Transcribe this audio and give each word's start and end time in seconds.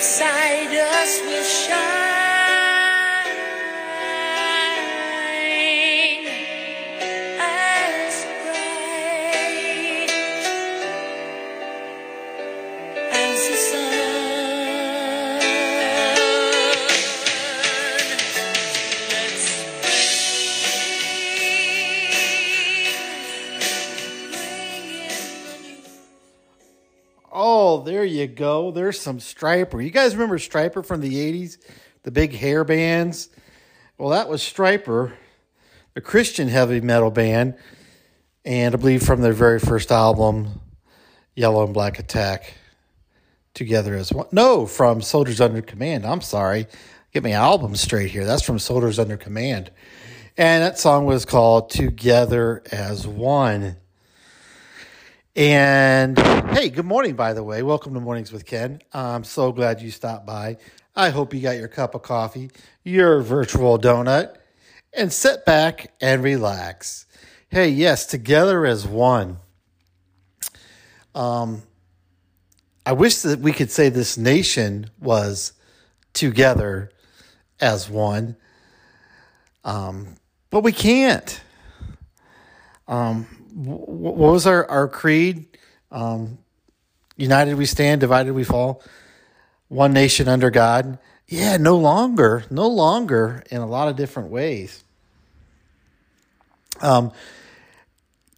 inside 0.00 0.74
us 0.74 1.20
will 1.26 1.44
shine 1.44 2.29
you 28.20 28.26
go. 28.26 28.70
There's 28.70 29.00
some 29.00 29.18
Stryper. 29.18 29.82
You 29.82 29.90
guys 29.90 30.14
remember 30.14 30.38
Stryper 30.38 30.84
from 30.84 31.00
the 31.00 31.14
80s? 31.14 31.58
The 32.02 32.10
big 32.10 32.34
hair 32.34 32.64
bands? 32.64 33.30
Well, 33.98 34.10
that 34.10 34.28
was 34.28 34.42
Stryper, 34.42 35.12
a 35.96 36.00
Christian 36.00 36.48
heavy 36.48 36.80
metal 36.80 37.10
band. 37.10 37.56
And 38.44 38.74
I 38.74 38.78
believe 38.78 39.02
from 39.02 39.20
their 39.20 39.32
very 39.32 39.58
first 39.58 39.90
album, 39.90 40.60
Yellow 41.34 41.64
and 41.64 41.74
Black 41.74 41.98
Attack, 41.98 42.54
together 43.54 43.94
as 43.94 44.12
one. 44.12 44.26
No, 44.32 44.66
from 44.66 45.02
Soldiers 45.02 45.40
Under 45.40 45.62
Command. 45.62 46.06
I'm 46.06 46.20
sorry. 46.20 46.66
Get 47.12 47.22
my 47.22 47.32
album 47.32 47.74
straight 47.76 48.10
here. 48.10 48.24
That's 48.24 48.42
from 48.42 48.58
Soldiers 48.58 48.98
Under 48.98 49.16
Command. 49.16 49.70
And 50.36 50.62
that 50.62 50.78
song 50.78 51.04
was 51.04 51.24
called 51.24 51.70
Together 51.70 52.62
as 52.70 53.06
One. 53.06 53.76
And 55.36 56.18
hey, 56.18 56.70
good 56.70 56.86
morning, 56.86 57.14
by 57.14 57.34
the 57.34 57.44
way. 57.44 57.62
Welcome 57.62 57.94
to 57.94 58.00
Mornings 58.00 58.32
with 58.32 58.44
Ken. 58.44 58.80
I'm 58.92 59.22
so 59.22 59.52
glad 59.52 59.80
you 59.80 59.92
stopped 59.92 60.26
by. 60.26 60.56
I 60.96 61.10
hope 61.10 61.32
you 61.32 61.40
got 61.40 61.56
your 61.56 61.68
cup 61.68 61.94
of 61.94 62.02
coffee, 62.02 62.50
your 62.82 63.20
virtual 63.20 63.78
donut, 63.78 64.34
and 64.92 65.12
sit 65.12 65.44
back 65.44 65.92
and 66.00 66.24
relax. 66.24 67.06
Hey, 67.48 67.68
yes, 67.68 68.06
together 68.06 68.66
as 68.66 68.88
one. 68.88 69.36
Um, 71.14 71.62
I 72.84 72.92
wish 72.92 73.18
that 73.18 73.38
we 73.38 73.52
could 73.52 73.70
say 73.70 73.88
this 73.88 74.18
nation 74.18 74.90
was 74.98 75.52
together 76.12 76.90
as 77.60 77.88
one, 77.88 78.34
um, 79.64 80.16
but 80.50 80.64
we 80.64 80.72
can't 80.72 81.40
what 83.52 84.32
was 84.32 84.46
our, 84.46 84.68
our 84.70 84.88
creed? 84.88 85.46
Um, 85.90 86.38
united 87.16 87.56
we 87.56 87.66
stand, 87.66 88.00
divided 88.00 88.32
we 88.32 88.44
fall. 88.44 88.82
One 89.68 89.92
nation 89.92 90.28
under 90.28 90.50
God. 90.50 90.98
Yeah, 91.28 91.56
no 91.58 91.76
longer, 91.76 92.44
no 92.50 92.66
longer 92.66 93.44
in 93.50 93.60
a 93.60 93.66
lot 93.66 93.88
of 93.88 93.96
different 93.96 94.30
ways. 94.30 94.82
Um, 96.80 97.12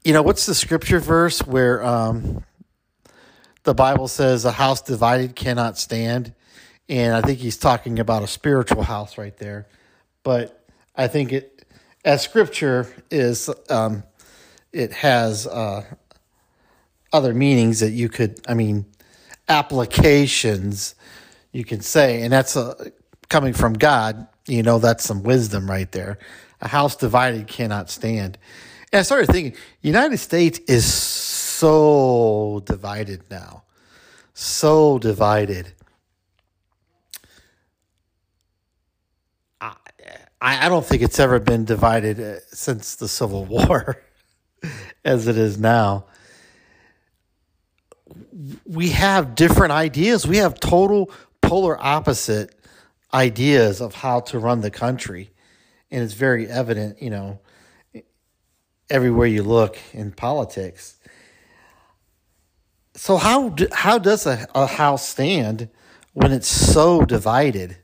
you 0.04 0.12
know, 0.12 0.22
what's 0.22 0.46
the 0.46 0.54
scripture 0.54 0.98
verse 0.98 1.40
where 1.40 1.82
um, 1.84 2.44
the 3.62 3.72
Bible 3.72 4.08
says 4.08 4.44
a 4.44 4.52
house 4.52 4.82
divided 4.82 5.36
cannot 5.36 5.78
stand? 5.78 6.34
And 6.88 7.14
I 7.14 7.22
think 7.22 7.38
he's 7.38 7.56
talking 7.56 7.98
about 7.98 8.22
a 8.22 8.26
spiritual 8.26 8.82
house 8.82 9.16
right 9.16 9.36
there. 9.38 9.68
But 10.24 10.66
I 10.94 11.06
think 11.06 11.32
it, 11.32 11.64
as 12.04 12.22
scripture 12.22 12.92
is, 13.10 13.48
um, 13.70 14.02
it 14.72 14.92
has 14.92 15.46
uh, 15.46 15.84
other 17.12 17.34
meanings 17.34 17.80
that 17.80 17.90
you 17.90 18.08
could, 18.08 18.40
I 18.48 18.54
mean, 18.54 18.86
applications 19.48 20.94
you 21.52 21.64
can 21.64 21.80
say, 21.80 22.22
and 22.22 22.32
that's 22.32 22.56
uh, 22.56 22.88
coming 23.28 23.52
from 23.52 23.74
God. 23.74 24.26
You 24.48 24.62
know, 24.62 24.78
that's 24.78 25.04
some 25.04 25.22
wisdom 25.22 25.70
right 25.70 25.90
there. 25.92 26.18
A 26.60 26.68
house 26.68 26.96
divided 26.96 27.46
cannot 27.46 27.90
stand. 27.90 28.38
And 28.92 29.00
I 29.00 29.02
started 29.02 29.30
thinking, 29.30 29.56
United 29.82 30.18
States 30.18 30.58
is 30.60 30.84
so 30.84 32.62
divided 32.64 33.22
now, 33.30 33.64
so 34.34 34.98
divided. 34.98 35.72
I, 40.42 40.66
I 40.66 40.68
don't 40.68 40.84
think 40.84 41.02
it's 41.02 41.20
ever 41.20 41.38
been 41.38 41.64
divided 41.64 42.18
uh, 42.18 42.40
since 42.50 42.96
the 42.96 43.06
Civil 43.06 43.44
War. 43.46 44.02
as 45.04 45.26
it 45.26 45.36
is 45.36 45.58
now. 45.58 46.06
We 48.66 48.90
have 48.90 49.34
different 49.34 49.72
ideas. 49.72 50.26
We 50.26 50.38
have 50.38 50.58
total 50.60 51.10
polar 51.40 51.76
opposite 51.80 52.54
ideas 53.12 53.80
of 53.80 53.94
how 53.94 54.20
to 54.20 54.38
run 54.38 54.60
the 54.60 54.70
country. 54.70 55.30
And 55.90 56.02
it's 56.02 56.14
very 56.14 56.48
evident, 56.48 57.02
you 57.02 57.10
know, 57.10 57.40
everywhere 58.88 59.26
you 59.26 59.42
look 59.42 59.78
in 59.92 60.12
politics. 60.12 60.98
So 62.94 63.16
how 63.16 63.54
how 63.72 63.98
does 63.98 64.26
a, 64.26 64.46
a 64.54 64.66
house 64.66 65.08
stand 65.08 65.68
when 66.12 66.32
it's 66.32 66.48
so 66.48 67.04
divided? 67.04 67.78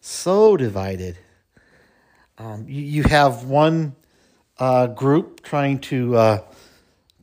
So 0.00 0.56
divided. 0.56 1.16
Um, 2.38 2.66
you, 2.68 2.82
you 2.82 3.02
have 3.04 3.44
one 3.44 3.94
uh, 4.58 4.86
group 4.88 5.42
trying 5.42 5.78
to 5.80 6.16
uh, 6.16 6.38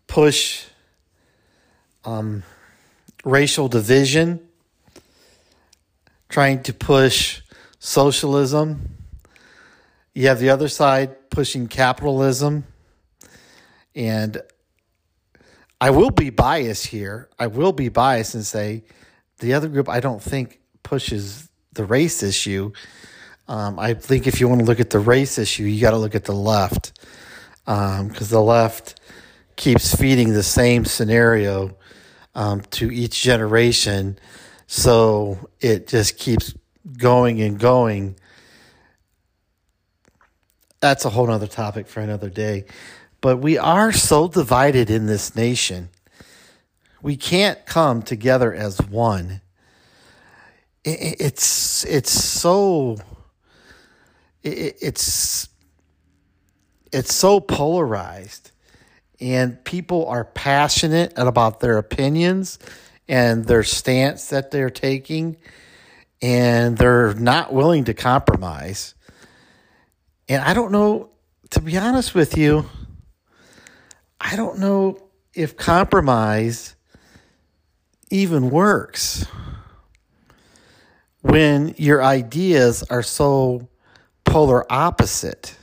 push 0.07 0.65
um, 2.03 2.43
racial 3.23 3.67
division, 3.67 4.39
trying 6.27 6.63
to 6.63 6.73
push 6.73 7.41
socialism. 7.79 8.97
You 10.13 10.27
have 10.27 10.39
the 10.39 10.49
other 10.49 10.67
side 10.67 11.29
pushing 11.29 11.67
capitalism. 11.67 12.65
And 13.95 14.41
I 15.81 15.91
will 15.91 16.11
be 16.11 16.29
biased 16.29 16.87
here. 16.87 17.29
I 17.37 17.47
will 17.47 17.71
be 17.71 17.89
biased 17.89 18.35
and 18.35 18.45
say 18.45 18.83
the 19.39 19.53
other 19.53 19.67
group 19.67 19.87
I 19.87 19.99
don't 19.99 20.21
think 20.21 20.59
pushes 20.83 21.49
the 21.73 21.85
race 21.85 22.21
issue. 22.23 22.71
Um, 23.47 23.79
I 23.79 23.93
think 23.93 24.27
if 24.27 24.39
you 24.39 24.47
want 24.47 24.59
to 24.59 24.65
look 24.65 24.79
at 24.79 24.89
the 24.89 24.99
race 24.99 25.37
issue, 25.37 25.63
you 25.63 25.81
got 25.81 25.91
to 25.91 25.97
look 25.97 26.15
at 26.15 26.25
the 26.25 26.33
left 26.33 26.99
because 27.65 28.31
um, 28.31 28.37
the 28.37 28.41
left 28.41 28.99
keeps 29.55 29.95
feeding 29.95 30.33
the 30.33 30.43
same 30.43 30.85
scenario 30.85 31.77
um, 32.33 32.61
to 32.71 32.91
each 32.91 33.21
generation. 33.21 34.17
So 34.67 35.49
it 35.59 35.87
just 35.87 36.17
keeps 36.17 36.53
going 36.97 37.41
and 37.41 37.59
going. 37.59 38.15
That's 40.79 41.05
a 41.05 41.09
whole 41.09 41.29
other 41.29 41.47
topic 41.47 41.87
for 41.87 41.99
another 41.99 42.29
day. 42.29 42.65
But 43.21 43.37
we 43.37 43.57
are 43.57 43.91
so 43.91 44.27
divided 44.27 44.89
in 44.89 45.05
this 45.05 45.35
nation. 45.35 45.89
We 47.01 47.17
can't 47.17 47.65
come 47.65 48.01
together 48.01 48.53
as 48.53 48.81
one. 48.81 49.41
It's 50.85 51.83
it's 51.83 52.11
so 52.11 52.97
it's 54.41 55.48
it's 56.91 57.13
so 57.13 57.39
polarized 57.39 58.51
and 59.19 59.63
people 59.63 60.07
are 60.07 60.23
passionate 60.23 61.13
about 61.17 61.59
their 61.59 61.77
opinions 61.77 62.57
and 63.07 63.45
their 63.45 63.63
stance 63.63 64.29
that 64.29 64.51
they're 64.51 64.69
taking 64.69 65.37
and 66.21 66.77
they're 66.77 67.13
not 67.13 67.53
willing 67.53 67.85
to 67.85 67.93
compromise. 67.93 68.95
And 70.27 70.43
i 70.43 70.53
don't 70.53 70.71
know 70.71 71.09
to 71.51 71.61
be 71.61 71.77
honest 71.77 72.13
with 72.13 72.37
you 72.37 72.65
i 74.21 74.35
don't 74.35 74.59
know 74.59 74.99
if 75.33 75.57
compromise 75.57 76.75
even 78.11 78.49
works 78.51 79.25
when 81.21 81.73
your 81.77 82.03
ideas 82.03 82.83
are 82.83 83.03
so 83.03 83.67
polar 84.23 84.71
opposite 84.71 85.55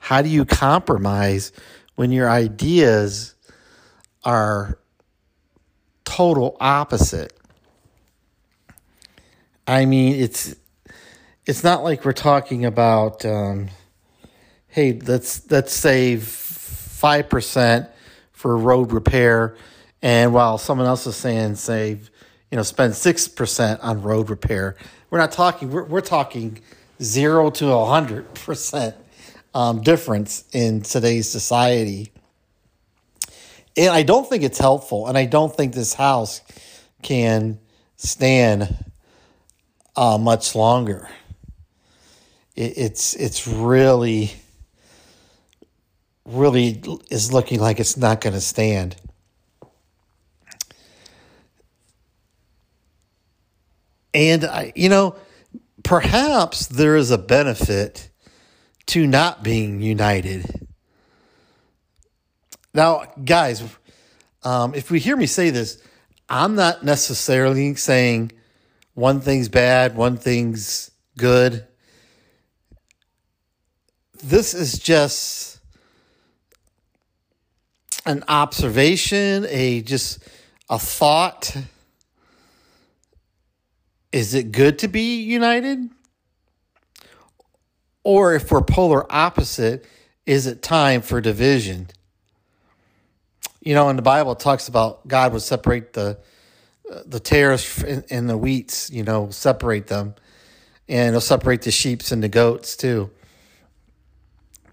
how 0.00 0.22
do 0.22 0.28
you 0.28 0.44
compromise 0.44 1.52
when 1.94 2.10
your 2.10 2.28
ideas 2.28 3.34
are 4.24 4.78
total 6.04 6.56
opposite? 6.60 7.32
I 9.66 9.84
mean, 9.84 10.16
it's 10.16 10.56
it's 11.46 11.62
not 11.62 11.84
like 11.84 12.04
we're 12.04 12.12
talking 12.12 12.64
about, 12.64 13.24
um, 13.24 13.68
hey, 14.66 14.98
let's 15.06 15.48
let's 15.50 15.72
save 15.72 16.24
five 16.24 17.28
percent 17.28 17.88
for 18.32 18.56
road 18.56 18.90
repair, 18.90 19.56
and 20.02 20.34
while 20.34 20.58
someone 20.58 20.88
else 20.88 21.06
is 21.06 21.14
saying 21.14 21.54
save 21.54 22.10
you 22.50 22.56
know, 22.56 22.62
spend 22.62 22.94
6% 22.94 23.78
on 23.82 24.02
road 24.02 24.28
repair. 24.28 24.76
We're 25.08 25.18
not 25.18 25.32
talking, 25.32 25.70
we're, 25.70 25.84
we're 25.84 26.00
talking 26.00 26.60
zero 27.00 27.50
to 27.50 27.64
100% 27.66 28.94
um, 29.54 29.82
difference 29.82 30.44
in 30.52 30.82
today's 30.82 31.28
society. 31.28 32.12
And 33.76 33.90
I 33.90 34.02
don't 34.02 34.28
think 34.28 34.42
it's 34.42 34.58
helpful. 34.58 35.06
And 35.06 35.16
I 35.16 35.26
don't 35.26 35.54
think 35.54 35.74
this 35.74 35.94
house 35.94 36.40
can 37.02 37.58
stand 37.96 38.84
uh, 39.96 40.18
much 40.18 40.54
longer. 40.54 41.08
It, 42.56 42.76
it's, 42.76 43.14
it's 43.14 43.46
really, 43.46 44.32
really 46.24 46.82
is 47.10 47.32
looking 47.32 47.60
like 47.60 47.80
it's 47.80 47.96
not 47.96 48.20
going 48.20 48.34
to 48.34 48.40
stand. 48.40 48.96
And 54.12 54.44
I, 54.44 54.72
you 54.74 54.88
know, 54.88 55.16
perhaps 55.84 56.66
there 56.66 56.96
is 56.96 57.10
a 57.10 57.18
benefit 57.18 58.09
to 58.90 59.06
not 59.06 59.44
being 59.44 59.80
united. 59.80 60.44
Now, 62.74 63.04
guys, 63.24 63.62
um, 64.42 64.74
if 64.74 64.90
we 64.90 64.98
hear 64.98 65.16
me 65.16 65.26
say 65.26 65.50
this, 65.50 65.80
I'm 66.28 66.56
not 66.56 66.84
necessarily 66.84 67.76
saying 67.76 68.32
one 68.94 69.20
thing's 69.20 69.48
bad, 69.48 69.94
one 69.94 70.16
thing's 70.16 70.90
good. 71.16 71.64
This 74.24 74.54
is 74.54 74.76
just 74.80 75.60
an 78.04 78.24
observation, 78.26 79.46
a 79.50 79.82
just 79.82 80.18
a 80.68 80.80
thought. 80.80 81.56
Is 84.10 84.34
it 84.34 84.50
good 84.50 84.80
to 84.80 84.88
be 84.88 85.22
united? 85.22 85.90
Or 88.02 88.34
if 88.34 88.50
we're 88.50 88.62
polar 88.62 89.10
opposite, 89.12 89.86
is 90.26 90.46
it 90.46 90.62
time 90.62 91.02
for 91.02 91.20
division? 91.20 91.88
You 93.60 93.74
know, 93.74 93.88
in 93.90 93.96
the 93.96 94.02
Bible, 94.02 94.32
it 94.32 94.38
talks 94.38 94.68
about 94.68 95.06
God 95.06 95.32
would 95.32 95.42
separate 95.42 95.92
the 95.92 96.18
the 97.06 97.20
tares 97.20 97.82
and 97.84 98.28
the 98.28 98.38
wheats. 98.38 98.90
You 98.90 99.02
know, 99.02 99.30
separate 99.30 99.86
them, 99.86 100.14
and 100.88 101.14
He'll 101.14 101.20
separate 101.20 101.62
the 101.62 101.70
sheep's 101.70 102.10
and 102.10 102.22
the 102.22 102.28
goats 102.28 102.76
too. 102.76 103.10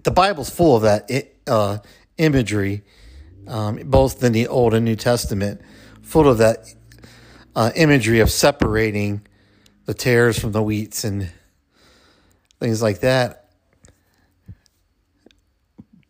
The 0.04 0.12
Bible's 0.12 0.50
full 0.50 0.78
of 0.78 0.84
that 0.84 1.12
uh, 1.48 1.80
imagery, 2.18 2.84
um, 3.46 3.78
both 3.86 4.24
in 4.24 4.32
the 4.32 4.48
Old 4.48 4.74
and 4.74 4.86
New 4.86 4.96
Testament, 4.96 5.62
full 6.02 6.30
of 6.30 6.38
that 6.38 6.74
uh, 7.56 7.72
imagery 7.76 8.22
of 8.22 8.32
separating 8.32 9.22
the 9.86 9.94
tares 9.94 10.40
from 10.40 10.54
the 10.54 10.62
wheats 10.62 11.04
and 11.04 11.30
things 12.60 12.82
like 12.82 13.00
that. 13.00 13.46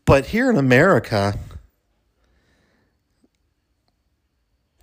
But 0.06 0.28
here 0.28 0.50
in 0.50 0.58
America, 0.58 1.38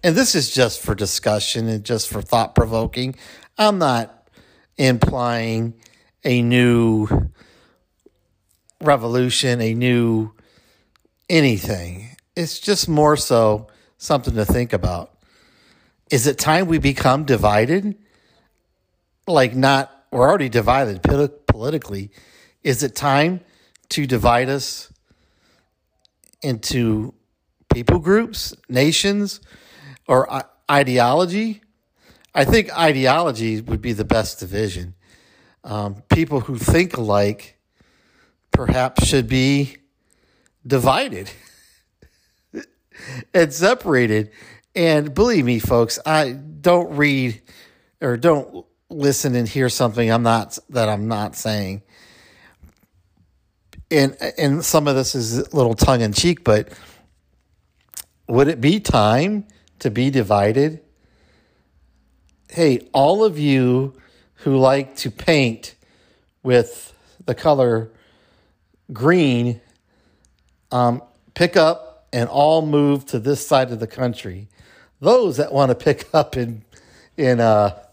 and 0.02 0.14
this 0.14 0.34
is 0.34 0.52
just 0.52 0.82
for 0.82 0.94
discussion 0.94 1.66
and 1.66 1.82
just 1.82 2.08
for 2.08 2.20
thought 2.20 2.54
provoking, 2.54 3.14
I'm 3.56 3.78
not 3.78 4.28
implying 4.76 5.74
a 6.24 6.42
new 6.42 7.30
revolution, 8.82 9.60
a 9.62 9.72
new 9.72 10.32
anything. 11.30 12.16
It's 12.36 12.60
just 12.60 12.88
more 12.88 13.16
so 13.16 13.68
something 13.96 14.34
to 14.34 14.44
think 14.44 14.72
about. 14.74 15.12
Is 16.10 16.26
it 16.26 16.38
time 16.38 16.66
we 16.66 16.78
become 16.78 17.24
divided? 17.24 17.96
Like, 19.26 19.56
not, 19.56 19.90
we're 20.10 20.28
already 20.28 20.50
divided 20.50 21.02
politically. 21.54 22.10
Is 22.64 22.82
it 22.82 22.96
time 22.96 23.40
to 23.88 24.08
divide 24.08 24.48
us 24.48 24.92
into 26.42 27.14
people 27.72 28.00
groups, 28.00 28.52
nations, 28.68 29.40
or 30.08 30.28
ideology? 30.68 31.62
I 32.34 32.44
think 32.44 32.76
ideology 32.76 33.60
would 33.60 33.80
be 33.80 33.92
the 33.92 34.04
best 34.04 34.40
division. 34.40 34.94
Um, 35.62 36.02
people 36.10 36.40
who 36.40 36.58
think 36.58 36.96
alike 36.96 37.56
perhaps 38.50 39.06
should 39.06 39.28
be 39.28 39.76
divided 40.66 41.30
and 43.32 43.52
separated. 43.52 44.32
And 44.74 45.14
believe 45.14 45.44
me, 45.44 45.60
folks, 45.60 46.00
I 46.04 46.32
don't 46.32 46.96
read 46.96 47.40
or 48.00 48.16
don't 48.16 48.66
listen 48.94 49.34
and 49.34 49.48
hear 49.48 49.68
something 49.68 50.10
I'm 50.10 50.22
not 50.22 50.58
that 50.70 50.88
I'm 50.88 51.08
not 51.08 51.36
saying. 51.36 51.82
And 53.90 54.16
and 54.38 54.64
some 54.64 54.88
of 54.88 54.96
this 54.96 55.14
is 55.14 55.38
a 55.38 55.56
little 55.56 55.74
tongue 55.74 56.00
in 56.00 56.12
cheek, 56.12 56.44
but 56.44 56.68
would 58.28 58.48
it 58.48 58.60
be 58.60 58.80
time 58.80 59.46
to 59.80 59.90
be 59.90 60.10
divided? 60.10 60.80
Hey, 62.48 62.88
all 62.92 63.24
of 63.24 63.38
you 63.38 63.94
who 64.36 64.56
like 64.56 64.96
to 64.96 65.10
paint 65.10 65.74
with 66.42 66.94
the 67.26 67.34
color 67.34 67.90
green, 68.92 69.60
um, 70.70 71.02
pick 71.34 71.56
up 71.56 72.06
and 72.12 72.28
all 72.28 72.64
move 72.64 73.04
to 73.06 73.18
this 73.18 73.46
side 73.46 73.70
of 73.70 73.80
the 73.80 73.86
country. 73.86 74.48
Those 75.00 75.36
that 75.38 75.52
want 75.52 75.70
to 75.70 75.74
pick 75.74 76.08
up 76.14 76.36
in 76.36 76.64
in 77.16 77.40
uh, 77.40 77.83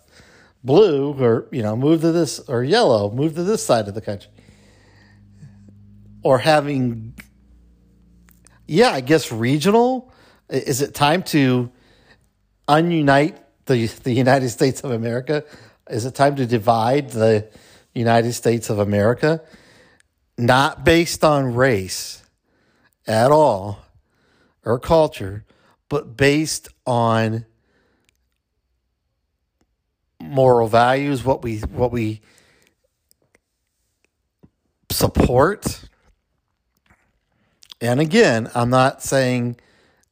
blue 0.63 1.13
or 1.13 1.47
you 1.51 1.61
know 1.61 1.75
move 1.75 2.01
to 2.01 2.11
this 2.11 2.39
or 2.39 2.63
yellow, 2.63 3.11
move 3.11 3.35
to 3.35 3.43
this 3.43 3.65
side 3.65 3.87
of 3.87 3.95
the 3.95 4.01
country, 4.01 4.31
or 6.23 6.39
having 6.39 7.13
yeah, 8.67 8.91
I 8.91 9.01
guess 9.01 9.31
regional. 9.31 10.13
Is 10.49 10.81
it 10.81 10.93
time 10.93 11.23
to 11.23 11.71
unite 12.69 13.37
the 13.65 13.87
the 14.03 14.13
United 14.13 14.49
States 14.49 14.81
of 14.81 14.91
America? 14.91 15.43
Is 15.89 16.05
it 16.05 16.15
time 16.15 16.37
to 16.37 16.45
divide 16.45 17.09
the 17.09 17.49
United 17.93 18.33
States 18.33 18.69
of 18.69 18.79
America? 18.79 19.41
Not 20.37 20.85
based 20.85 21.23
on 21.23 21.53
race 21.53 22.23
at 23.05 23.31
all 23.31 23.79
or 24.63 24.79
culture, 24.79 25.43
but 25.89 26.15
based 26.15 26.69
on 26.85 27.45
moral 30.31 30.67
values, 30.67 31.23
what 31.23 31.43
we 31.43 31.59
what 31.59 31.91
we 31.91 32.21
support. 34.89 35.81
And 37.81 37.99
again, 37.99 38.49
I'm 38.55 38.69
not 38.69 39.01
saying 39.03 39.57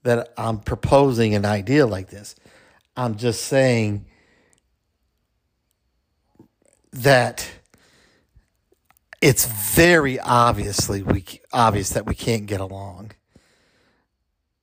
that 0.04 0.34
I'm 0.38 0.60
proposing 0.60 1.36
an 1.36 1.46
idea 1.46 1.86
like 1.86 2.10
this. 2.10 2.36
I'm 2.98 3.16
just 3.16 3.46
saying 3.46 4.06
that 6.92 7.50
it's 9.22 9.46
very 9.46 10.20
obviously 10.20 11.04
we 11.04 11.24
obvious 11.54 11.90
that 11.92 12.06
we 12.06 12.16
can't 12.16 12.46
get 12.46 12.60
along. 12.60 13.12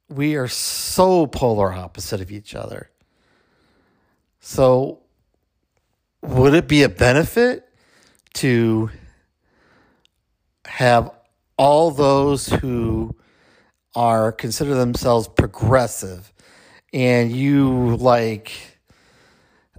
We 0.08 0.36
are 0.36 0.48
so 0.48 1.26
polar 1.26 1.72
opposite 1.72 2.20
of 2.20 2.30
each 2.30 2.54
other. 2.54 2.90
So 4.40 5.00
would 6.22 6.54
it 6.54 6.68
be 6.68 6.82
a 6.82 6.88
benefit 6.88 7.68
to 8.34 8.90
have 10.66 11.10
all 11.56 11.90
those 11.90 12.46
who 12.46 13.14
are 13.94 14.32
consider 14.32 14.74
themselves 14.74 15.26
progressive 15.28 16.32
and 16.92 17.32
you 17.32 17.96
like 17.96 18.52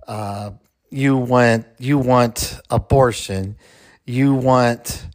uh, 0.08 0.52
you 0.90 1.18
want 1.18 1.66
you 1.78 1.98
want 1.98 2.60
abortion 2.70 3.56
you 4.06 4.34
want 4.34 5.06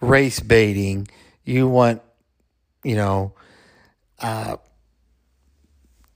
race 0.00 0.40
baiting 0.40 1.08
you 1.44 1.66
want 1.66 2.02
you 2.84 2.94
know 2.94 3.32
uh, 4.20 4.56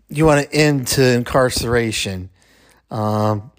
you 0.09 0.25
want 0.25 0.49
to 0.49 0.55
end 0.55 0.87
to 0.87 1.03
incarceration 1.15 2.31
um, 2.91 3.51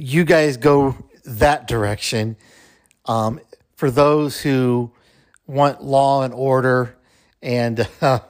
you 0.00 0.24
guys 0.24 0.56
go 0.56 0.96
that 1.24 1.68
direction. 1.68 2.36
Um, 3.04 3.40
for 3.76 3.90
those 3.90 4.40
who 4.40 4.92
want 5.46 5.82
law 5.82 6.22
and 6.22 6.32
order 6.32 6.96
and 7.42 7.86
uh, 8.00 8.20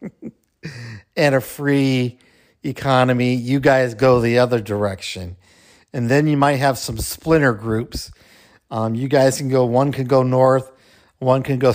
and 1.16 1.34
a 1.34 1.40
free 1.40 2.18
economy, 2.62 3.34
you 3.34 3.60
guys 3.60 3.94
go 3.94 4.20
the 4.20 4.38
other 4.38 4.60
direction. 4.60 5.36
And 5.92 6.08
then 6.08 6.26
you 6.26 6.36
might 6.36 6.56
have 6.56 6.78
some 6.78 6.98
splinter 6.98 7.54
groups. 7.54 8.12
Um, 8.70 8.94
you 8.94 9.08
guys 9.08 9.38
can 9.38 9.48
go. 9.48 9.64
One 9.64 9.92
can 9.92 10.06
go 10.06 10.22
north. 10.22 10.70
One 11.18 11.42
can 11.42 11.58
go. 11.58 11.72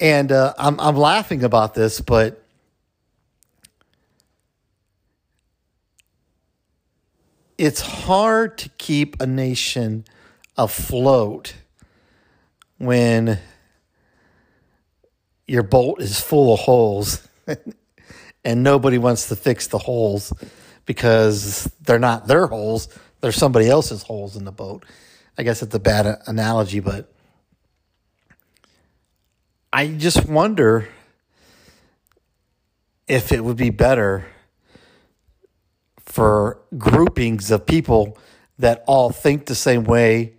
And 0.00 0.32
uh, 0.32 0.54
I'm 0.58 0.80
I'm 0.80 0.96
laughing 0.96 1.44
about 1.44 1.74
this, 1.74 2.00
but 2.00 2.42
it's 7.58 7.80
hard 7.80 8.58
to 8.58 8.68
keep 8.70 9.20
a 9.20 9.26
nation 9.26 10.04
afloat 10.56 11.54
when 12.78 13.38
your 15.46 15.62
boat 15.62 16.00
is 16.02 16.20
full 16.20 16.52
of 16.52 16.60
holes 16.60 17.26
and 18.44 18.62
nobody 18.62 18.98
wants 18.98 19.28
to 19.28 19.36
fix 19.36 19.68
the 19.68 19.78
holes 19.78 20.32
because 20.84 21.70
they're 21.80 21.98
not 21.98 22.26
their 22.26 22.46
holes, 22.46 22.88
they're 23.20 23.32
somebody 23.32 23.68
else's 23.68 24.02
holes 24.02 24.36
in 24.36 24.44
the 24.44 24.52
boat. 24.52 24.84
I 25.38 25.42
guess 25.42 25.62
it's 25.62 25.74
a 25.74 25.80
bad 25.80 26.22
analogy, 26.26 26.80
but 26.80 27.12
I 29.72 29.88
just 29.88 30.26
wonder 30.26 30.88
if 33.08 33.32
it 33.32 33.44
would 33.44 33.56
be 33.56 33.70
better 33.70 34.26
for 36.16 36.62
groupings 36.78 37.50
of 37.50 37.66
people 37.66 38.16
that 38.58 38.82
all 38.86 39.10
think 39.10 39.44
the 39.44 39.54
same 39.54 39.84
way 39.84 40.32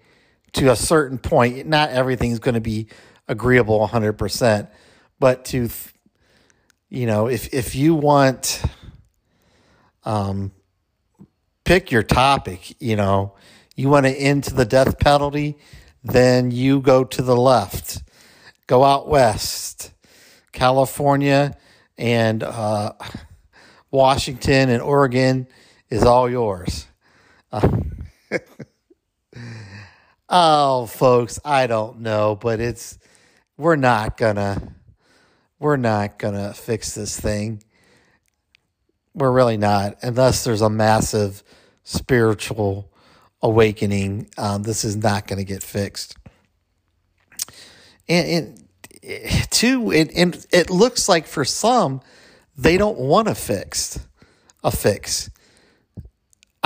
to 0.51 0.71
a 0.71 0.75
certain 0.75 1.19
point. 1.19 1.67
Not 1.67 1.91
everything's 1.91 2.39
going 2.39 2.55
to 2.55 2.61
be 2.61 2.87
agreeable 3.27 3.87
100%, 3.87 4.69
but 5.19 5.45
to, 5.45 5.69
you 6.89 7.05
know, 7.05 7.27
if, 7.27 7.53
if 7.53 7.75
you 7.75 7.93
want, 7.93 8.63
um, 10.03 10.51
pick 11.63 11.91
your 11.91 12.01
topic, 12.01 12.75
you 12.81 12.95
know, 12.95 13.35
you 13.75 13.87
want 13.87 14.07
to 14.07 14.11
end 14.11 14.45
to 14.45 14.55
the 14.55 14.65
death 14.65 14.97
penalty, 14.97 15.59
then 16.03 16.49
you 16.49 16.81
go 16.81 17.03
to 17.03 17.21
the 17.21 17.37
left, 17.37 18.01
go 18.65 18.83
out 18.83 19.07
west, 19.07 19.93
California 20.53 21.55
and 21.99 22.41
uh, 22.41 22.93
Washington 23.91 24.69
and 24.69 24.81
Oregon 24.81 25.45
is 25.89 26.03
all 26.03 26.29
yours. 26.29 26.87
Uh, 27.51 27.69
oh, 30.29 30.85
folks, 30.85 31.39
I 31.45 31.67
don't 31.67 32.01
know, 32.01 32.35
but 32.35 32.59
it's 32.59 32.97
we're 33.57 33.75
not 33.75 34.17
gonna 34.17 34.73
we're 35.59 35.77
not 35.77 36.19
gonna 36.19 36.53
fix 36.53 36.93
this 36.95 37.19
thing. 37.19 37.63
We're 39.13 39.31
really 39.31 39.57
not, 39.57 39.97
unless 40.03 40.43
there's 40.43 40.61
a 40.61 40.69
massive 40.69 41.43
spiritual 41.83 42.91
awakening. 43.41 44.29
Um, 44.37 44.63
this 44.63 44.83
is 44.83 44.95
not 44.95 45.25
going 45.25 45.39
to 45.39 45.45
get 45.45 45.63
fixed. 45.63 46.15
And, 48.07 48.27
and 49.01 49.49
two, 49.49 49.91
it, 49.91 50.11
and 50.15 50.45
it 50.51 50.69
looks 50.69 51.09
like 51.09 51.25
for 51.25 51.45
some, 51.45 52.01
they 52.57 52.77
don't 52.77 52.97
want 52.97 53.27
a 53.27 53.35
fix, 53.35 53.99
a 54.63 54.71
fix. 54.71 55.29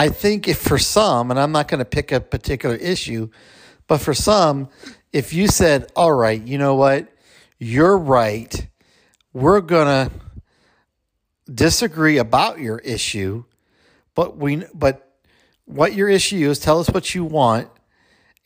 I 0.01 0.09
think 0.09 0.47
if 0.47 0.57
for 0.57 0.79
some, 0.79 1.29
and 1.29 1.39
I'm 1.39 1.51
not 1.51 1.67
going 1.67 1.77
to 1.77 1.85
pick 1.85 2.11
a 2.11 2.19
particular 2.19 2.75
issue, 2.75 3.29
but 3.85 3.99
for 3.99 4.15
some, 4.15 4.69
if 5.13 5.31
you 5.31 5.47
said, 5.47 5.91
all 5.95 6.11
right, 6.11 6.41
you 6.41 6.57
know 6.57 6.73
what, 6.73 7.07
you're 7.59 7.99
right, 7.99 8.67
we're 9.31 9.61
going 9.61 9.85
to 9.85 10.11
disagree 11.53 12.17
about 12.17 12.57
your 12.57 12.79
issue, 12.79 13.43
but 14.15 14.37
we, 14.37 14.63
but 14.73 15.07
what 15.65 15.93
your 15.93 16.09
issue 16.09 16.49
is, 16.49 16.57
tell 16.57 16.79
us 16.79 16.89
what 16.89 17.13
you 17.13 17.23
want, 17.23 17.69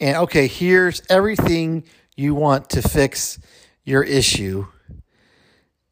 and 0.02 0.18
okay, 0.18 0.48
here's 0.48 1.04
everything 1.10 1.86
you 2.18 2.36
want 2.36 2.70
to 2.72 2.82
fix 2.82 3.40
your 3.86 4.04
issue. 4.04 4.68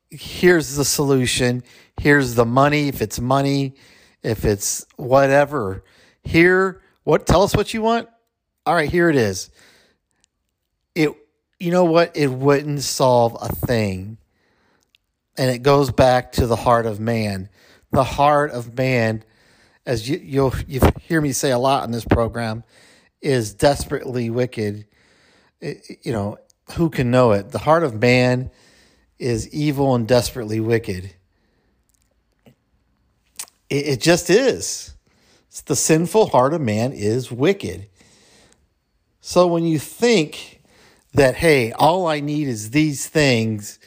Here's 0.10 0.76
the 0.76 0.84
solution. 0.84 1.64
Here's 2.02 2.36
the 2.36 2.44
money. 2.44 2.90
If 2.90 3.02
it's 3.02 3.18
money, 3.18 3.76
if 4.24 4.46
it's 4.46 4.86
whatever, 4.96 5.84
here, 6.24 6.82
what, 7.04 7.26
tell 7.26 7.44
us 7.44 7.56
what 7.56 7.74
you 7.74 7.82
want. 7.82 8.08
All 8.66 8.74
right, 8.74 8.90
here 8.90 9.10
it 9.10 9.16
is. 9.16 9.50
It, 10.96 11.10
you 11.60 11.72
know 11.72 11.84
what? 11.84 12.16
It 12.16 12.28
wouldn't 12.28 12.82
solve 12.82 13.38
a 13.42 13.50
thing. 13.50 14.18
And 15.38 15.52
it 15.52 15.64
goes 15.64 15.92
back 15.92 16.34
to 16.34 16.48
the 16.48 16.56
heart 16.56 16.86
of 16.86 17.00
man. 17.00 17.50
The 17.92 18.04
heart 18.04 18.52
of 18.52 18.78
man, 18.78 19.24
as 19.86 20.10
you, 20.10 20.20
you'll 20.24 20.54
you 20.68 20.80
hear 21.02 21.20
me 21.20 21.32
say 21.32 21.52
a 21.52 21.58
lot 21.58 21.84
in 21.84 21.92
this 21.92 22.06
program, 22.06 22.64
is 23.22 23.54
desperately 23.54 24.30
wicked. 24.30 24.86
It, 25.60 26.00
you 26.04 26.12
know, 26.12 26.38
who 26.74 26.90
can 26.90 27.12
know 27.12 27.32
it? 27.32 27.52
The 27.52 27.60
heart 27.60 27.84
of 27.84 28.00
man 28.00 28.52
is 29.20 29.50
evil 29.50 29.96
and 29.96 30.08
desperately 30.08 30.60
wicked. 30.60 31.14
It, 33.74 33.88
it 33.88 34.02
just 34.02 34.30
is. 34.30 34.94
It's 35.48 35.62
the 35.62 35.76
sinful 35.76 36.28
heart 36.28 36.54
of 36.54 36.62
man 36.62 36.94
is 36.94 37.32
wicked. 37.32 37.88
So 39.20 39.48
when 39.48 39.66
you 39.66 39.80
think 39.80 40.62
that, 41.14 41.36
hey, 41.36 41.72
all 41.72 42.06
I 42.06 42.20
need 42.20 42.48
is 42.48 42.70
these 42.70 43.08
things 43.08 43.80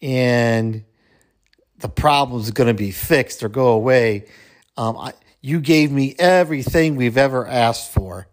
and 0.00 0.84
the 1.78 1.88
problem's 1.88 2.52
going 2.52 2.68
to 2.68 2.74
be 2.74 2.92
fixed 2.92 3.42
or 3.42 3.48
go 3.48 3.68
away, 3.68 4.26
um, 4.76 4.96
I, 4.96 5.14
you 5.40 5.60
gave 5.60 5.90
me 5.90 6.14
everything 6.16 6.94
we've 6.94 7.18
ever 7.18 7.46
asked 7.46 7.92
for. 7.92 8.28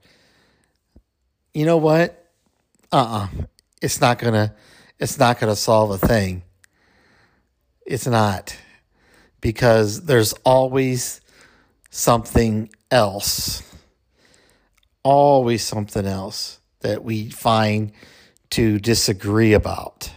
You 1.54 1.66
know 1.66 1.78
what? 1.78 2.30
Uh 2.92 3.28
uh 3.36 3.44
It's 3.82 4.00
not 4.00 4.20
going 4.20 4.34
to. 4.34 4.54
It's 5.00 5.18
not 5.18 5.40
going 5.40 5.52
to 5.52 5.56
solve 5.56 5.92
a 5.92 5.98
thing. 5.98 6.44
It's 7.86 8.06
not 8.06 8.56
because 9.42 10.06
there's 10.06 10.34
always 10.46 11.20
something 11.90 12.70
else. 12.90 13.64
Always 15.04 15.64
something 15.64 16.06
else 16.06 16.60
that 16.82 17.04
we 17.04 17.30
find 17.30 17.92
to 18.52 18.80
disagree 18.80 19.54
about. 19.54 20.12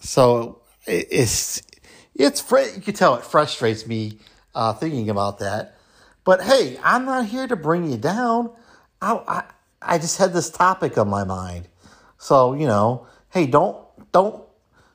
So 0.00 0.62
it's 0.86 1.62
it's 2.14 2.50
you 2.50 2.80
can 2.80 2.94
tell 2.94 3.14
it 3.14 3.24
frustrates 3.24 3.86
me 3.86 4.18
uh, 4.54 4.72
thinking 4.72 5.10
about 5.10 5.38
that. 5.38 5.76
But 6.24 6.42
hey, 6.42 6.78
I'm 6.82 7.04
not 7.04 7.26
here 7.26 7.46
to 7.46 7.56
bring 7.56 7.90
you 7.90 7.98
down. 7.98 8.50
I, 9.00 9.20
I 9.28 9.44
I 9.82 9.98
just 9.98 10.18
had 10.18 10.32
this 10.32 10.50
topic 10.50 10.96
on 10.96 11.08
my 11.08 11.24
mind. 11.24 11.68
So 12.18 12.54
you 12.54 12.66
know, 12.66 13.06
hey, 13.30 13.46
don't 13.46 13.76
don't 14.12 14.42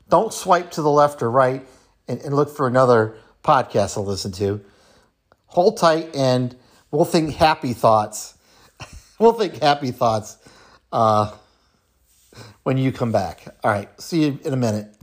don't 0.09 0.33
swipe 0.33 0.71
to 0.71 0.81
the 0.81 0.89
left 0.91 1.21
or 1.21 1.29
right 1.29 1.65
and, 2.07 2.21
and 2.21 2.35
look 2.35 2.55
for 2.55 2.67
another 2.67 3.15
podcast 3.43 3.93
to 3.93 4.01
listen 4.01 4.31
to. 4.33 4.63
Hold 5.47 5.77
tight 5.77 6.15
and 6.15 6.55
we'll 6.91 7.05
think 7.05 7.35
happy 7.35 7.73
thoughts. 7.73 8.37
we'll 9.19 9.33
think 9.33 9.61
happy 9.61 9.91
thoughts 9.91 10.37
uh, 10.91 11.33
when 12.63 12.77
you 12.77 12.91
come 12.91 13.11
back. 13.11 13.45
All 13.63 13.71
right. 13.71 13.89
See 14.01 14.25
you 14.25 14.39
in 14.43 14.53
a 14.53 14.57
minute. 14.57 14.96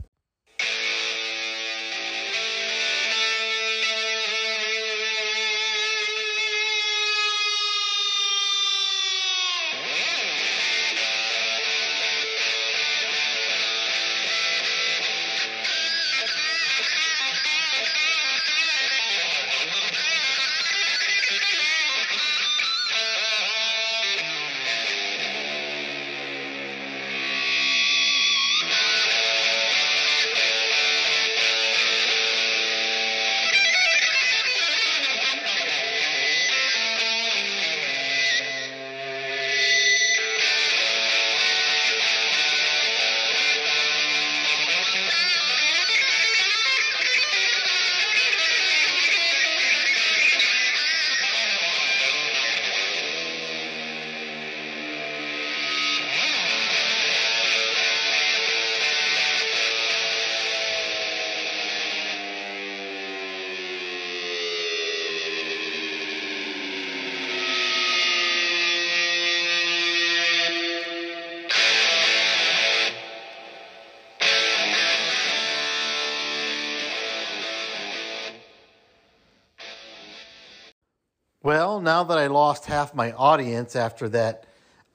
Now 81.85 82.03
that 82.03 82.17
I 82.17 82.27
lost 82.27 82.65
half 82.65 82.93
my 82.93 83.13
audience 83.13 83.75
after 83.75 84.09
that 84.09 84.45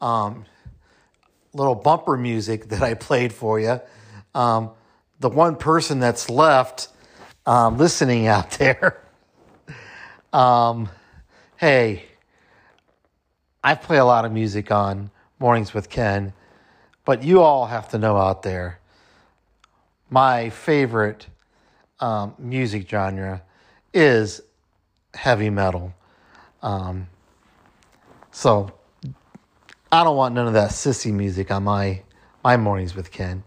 um, 0.01 0.45
little 1.55 1.75
bumper 1.75 2.17
music 2.17 2.69
that 2.69 2.83
I 2.83 2.95
played 2.95 3.33
for 3.33 3.59
you, 3.59 3.81
um, 4.35 4.71
the 5.21 5.29
one 5.29 5.57
person 5.57 6.01
that's 6.01 6.29
left 6.29 6.89
um, 7.47 7.79
listening 7.79 8.27
out 8.27 8.51
there, 8.59 9.01
um, 10.33 10.89
hey, 11.57 12.05
I 13.65 13.75
play 13.75 13.99
a 13.99 14.05
lot 14.05 14.25
of 14.25 14.33
music 14.33 14.71
on 14.71 15.11
Mornings 15.39 15.73
with 15.73 15.89
Ken, 15.89 16.33
but 17.05 17.23
you 17.23 17.41
all 17.41 17.67
have 17.67 17.89
to 17.91 17.99
know 17.99 18.17
out 18.17 18.43
there 18.43 18.81
my 20.11 20.51
favorite 20.51 21.29
um, 22.01 22.35
music 22.39 22.89
genre 22.89 23.43
is 23.95 24.41
heavy 25.15 25.51
metal. 25.51 25.95
Um, 26.63 27.09
so 28.31 28.73
I 29.93 30.05
don't 30.05 30.17
want 30.17 30.35
none 30.35 30.47
of 30.47 30.53
that 30.55 30.71
sissy 30.71 31.13
music 31.13 31.51
on 31.51 31.65
my 31.65 32.03
my 32.45 32.57
mornings 32.57 32.95
with 32.95 33.11
Ken. 33.11 33.43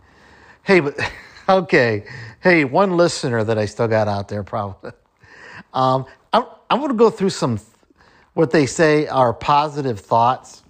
Hey, 0.64 0.80
but 0.82 0.98
okay. 1.50 2.06
Hey, 2.42 2.66
one 2.66 2.98
listener 2.98 3.44
that 3.44 3.58
I 3.58 3.66
still 3.66 3.88
got 3.88 4.08
out 4.08 4.28
there 4.30 4.44
probably. 4.44 4.92
Um, 5.74 6.06
I'm 6.34 6.46
I'm 6.70 6.88
to 6.88 6.94
go 6.96 7.10
through 7.10 7.32
some 7.32 7.60
what 8.34 8.52
they 8.52 8.66
say 8.66 9.08
are 9.08 9.34
positive 9.34 10.00
thoughts, 10.00 10.64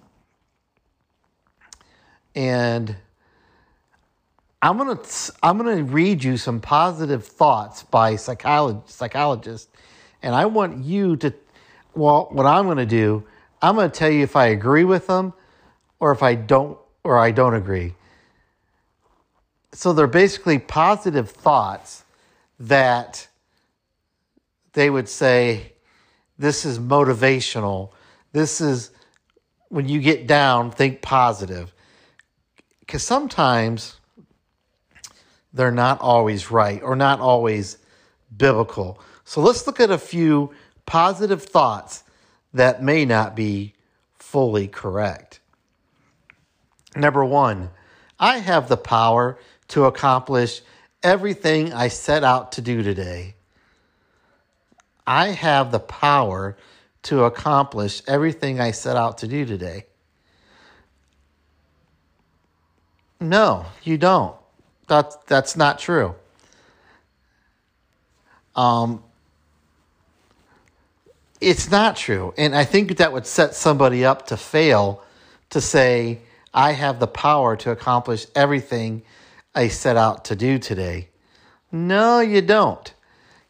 and 2.34 2.96
I'm 4.62 4.78
gonna 4.78 5.00
I'm 5.42 5.58
gonna 5.58 5.82
read 5.82 6.24
you 6.24 6.36
some 6.36 6.60
positive 6.60 7.26
thoughts 7.26 7.82
by 7.84 8.14
psycholog- 8.14 8.88
psychologists, 8.88 9.68
and 10.22 10.34
I 10.34 10.46
want 10.46 10.84
you 10.84 11.16
to. 11.16 11.34
Well, 11.94 12.28
what 12.32 12.46
I'm 12.46 12.66
gonna 12.66 12.86
do, 12.86 13.24
I'm 13.62 13.76
gonna 13.76 13.88
tell 13.88 14.10
you 14.10 14.22
if 14.22 14.36
I 14.36 14.46
agree 14.46 14.84
with 14.84 15.06
them, 15.06 15.32
or 16.00 16.12
if 16.12 16.22
I 16.22 16.34
don't, 16.34 16.78
or 17.02 17.18
I 17.18 17.30
don't 17.30 17.54
agree. 17.54 17.94
So 19.72 19.92
they're 19.92 20.06
basically 20.06 20.58
positive 20.58 21.30
thoughts 21.30 22.04
that 22.60 23.26
they 24.72 24.90
would 24.90 25.08
say, 25.08 25.72
this 26.38 26.64
is 26.64 26.78
motivational. 26.78 27.90
This 28.32 28.60
is 28.60 28.90
when 29.68 29.88
you 29.88 30.00
get 30.00 30.26
down, 30.26 30.70
think 30.70 31.00
positive. 31.02 31.72
Because 32.80 33.02
sometimes 33.02 33.96
they're 35.52 35.70
not 35.70 36.00
always 36.00 36.50
right 36.50 36.82
or 36.82 36.96
not 36.96 37.20
always 37.20 37.78
biblical. 38.36 39.00
So 39.24 39.40
let's 39.40 39.66
look 39.66 39.80
at 39.80 39.90
a 39.90 39.98
few 39.98 40.52
positive 40.86 41.42
thoughts 41.42 42.04
that 42.52 42.82
may 42.82 43.04
not 43.04 43.34
be 43.34 43.74
fully 44.18 44.68
correct. 44.68 45.40
Number 46.96 47.24
one, 47.24 47.70
I 48.18 48.38
have 48.38 48.68
the 48.68 48.76
power 48.76 49.38
to 49.68 49.84
accomplish 49.84 50.62
everything 51.02 51.72
I 51.72 51.88
set 51.88 52.24
out 52.24 52.52
to 52.52 52.60
do 52.60 52.82
today. 52.82 53.34
I 55.06 55.28
have 55.28 55.70
the 55.70 55.80
power 55.80 56.56
to 57.04 57.24
accomplish 57.24 58.02
everything 58.08 58.60
I 58.60 58.70
set 58.70 58.96
out 58.96 59.18
to 59.18 59.28
do 59.28 59.44
today. 59.44 59.84
No, 63.20 63.66
you 63.82 63.98
don't. 63.98 64.34
That's 64.88 65.16
that's 65.26 65.56
not 65.56 65.78
true. 65.78 66.14
Um, 68.56 69.03
it's 71.44 71.70
not 71.70 71.96
true, 71.96 72.34
and 72.36 72.54
I 72.54 72.64
think 72.64 72.96
that 72.96 73.12
would 73.12 73.26
set 73.26 73.54
somebody 73.54 74.04
up 74.04 74.26
to 74.28 74.36
fail 74.36 75.02
to 75.50 75.60
say, 75.60 76.20
"I 76.52 76.72
have 76.72 77.00
the 77.00 77.06
power 77.06 77.56
to 77.56 77.70
accomplish 77.70 78.26
everything 78.34 79.02
I 79.54 79.68
set 79.68 79.96
out 79.96 80.24
to 80.26 80.36
do 80.36 80.58
today." 80.58 81.08
No, 81.70 82.20
you 82.20 82.40
don't. 82.40 82.92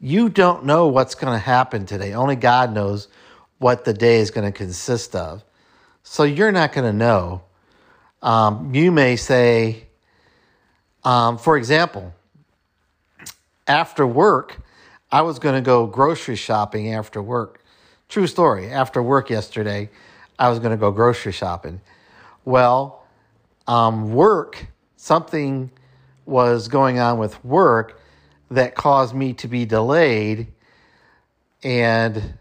You 0.01 0.29
don't 0.29 0.65
know 0.65 0.89
what's 0.89 1.15
going 1.15 1.33
to 1.33 1.39
happen 1.39 1.87
today. 1.87 2.13
Only 2.15 2.37
God 2.37 2.73
knows 2.73 3.09
what 3.59 3.85
the 3.85 3.95
day 3.95 4.19
is 4.19 4.31
going 4.31 4.51
to 4.51 4.57
consist 4.57 5.15
of. 5.15 5.45
So 6.03 6.25
you're 6.25 6.53
not 6.53 6.73
going 6.73 6.87
to 6.87 6.93
know. 6.93 7.43
Um, 8.23 8.75
you 8.75 8.93
may 8.93 9.17
say, 9.17 9.87
um, 11.05 11.39
for 11.39 11.57
example, 11.57 12.15
after 13.67 14.07
work, 14.07 14.61
I 15.11 15.23
was 15.23 15.39
going 15.39 15.55
to 15.55 15.61
go 15.63 15.87
grocery 15.87 16.37
shopping 16.37 16.93
after 16.93 17.23
work. 17.23 17.64
True 18.09 18.27
story. 18.27 18.71
After 18.71 19.03
work 19.03 19.31
yesterday, 19.31 19.91
I 20.39 20.49
was 20.49 20.59
going 20.59 20.71
to 20.71 20.77
go 20.77 20.91
grocery 20.91 21.33
shopping. 21.33 21.81
Well, 22.45 23.05
um, 23.67 24.13
work, 24.13 24.67
something 24.97 25.71
was 26.27 26.69
going 26.69 26.99
on 26.99 27.19
with 27.19 27.43
work 27.45 28.01
that 28.51 28.75
caused 28.75 29.15
me 29.15 29.33
to 29.35 29.49
be 29.49 29.65
delayed, 29.65 30.49
and 31.63 32.35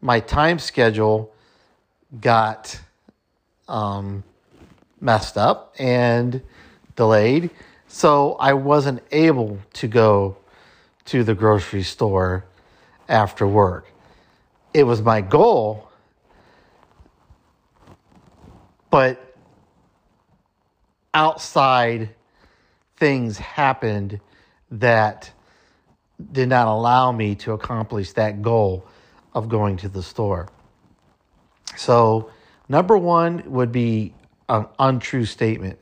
my 0.00 0.20
time 0.20 0.58
schedule 0.58 1.34
got 2.20 2.80
um, 3.68 4.22
messed 5.00 5.36
up 5.36 5.74
and 5.78 6.40
delayed. 6.94 7.50
So 7.88 8.34
I 8.34 8.54
wasn't 8.54 9.02
able 9.10 9.58
to 9.74 9.88
go 9.88 10.36
to 11.06 11.24
the 11.24 11.34
grocery 11.34 11.82
store 11.82 12.44
after 13.08 13.46
work. 13.46 13.86
It 14.74 14.82
was 14.82 15.00
my 15.00 15.20
goal, 15.20 15.88
but 18.90 19.36
outside 21.14 22.10
things 22.96 23.38
happened 23.38 24.20
that 24.72 25.30
did 26.32 26.48
not 26.48 26.66
allow 26.66 27.12
me 27.12 27.36
to 27.36 27.52
accomplish 27.52 28.12
that 28.12 28.42
goal 28.42 28.84
of 29.32 29.48
going 29.48 29.76
to 29.76 29.88
the 29.88 30.02
store. 30.02 30.48
So, 31.76 32.30
number 32.68 32.98
one 32.98 33.44
would 33.46 33.70
be 33.70 34.14
an 34.48 34.66
untrue 34.78 35.24
statement. 35.24 35.78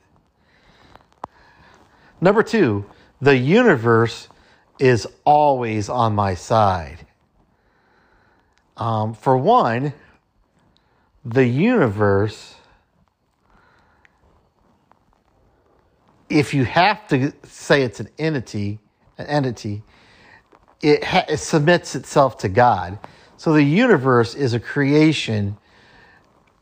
Number 2.21 2.43
two, 2.43 2.85
the 3.21 3.35
universe 3.35 4.27
is 4.79 5.07
always 5.23 5.89
on 5.89 6.13
my 6.13 6.35
side. 6.35 7.05
Um, 8.77 9.13
for 9.13 9.37
one, 9.37 9.93
the 11.23 11.45
universe, 11.45 12.55
if 16.29 16.53
you 16.53 16.65
have 16.65 17.07
to 17.09 17.31
say 17.43 17.83
it's 17.83 17.99
an 17.99 18.09
entity, 18.17 18.79
an 19.17 19.27
entity, 19.27 19.83
it, 20.81 21.03
ha- 21.03 21.25
it 21.29 21.37
submits 21.37 21.95
itself 21.95 22.37
to 22.39 22.49
God. 22.49 22.99
So 23.37 23.53
the 23.53 23.63
universe 23.63 24.35
is 24.35 24.53
a 24.53 24.59
creation 24.59 25.57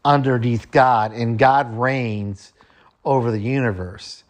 underneath 0.03 0.71
God, 0.71 1.13
and 1.13 1.37
God 1.37 1.77
reigns 1.77 2.53
over 3.05 3.31
the 3.31 3.39
universe. 3.39 4.23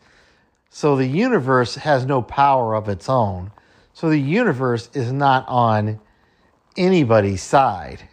So 0.70 0.96
the 0.96 1.08
universe 1.08 1.76
has 1.76 2.06
no 2.06 2.22
power 2.22 2.76
of 2.76 2.88
its 2.88 3.10
own. 3.10 3.52
So 3.94 4.10
the 4.10 4.20
universe 4.20 4.90
is 4.94 5.12
not 5.12 5.48
on 5.48 6.00
anybody's 6.78 7.42
side. 7.42 8.08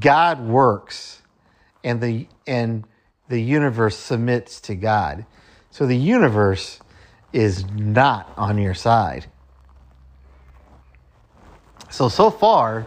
God 0.00 0.40
works 0.46 1.22
and 1.82 2.00
the 2.00 2.26
and 2.46 2.84
the 3.28 3.40
universe 3.40 3.96
submits 3.96 4.60
to 4.62 4.74
God. 4.74 5.26
So 5.70 5.86
the 5.86 5.96
universe 5.96 6.80
is 7.32 7.64
not 7.70 8.32
on 8.36 8.58
your 8.58 8.74
side. 8.74 9.26
So 11.90 12.08
so 12.08 12.30
far, 12.30 12.86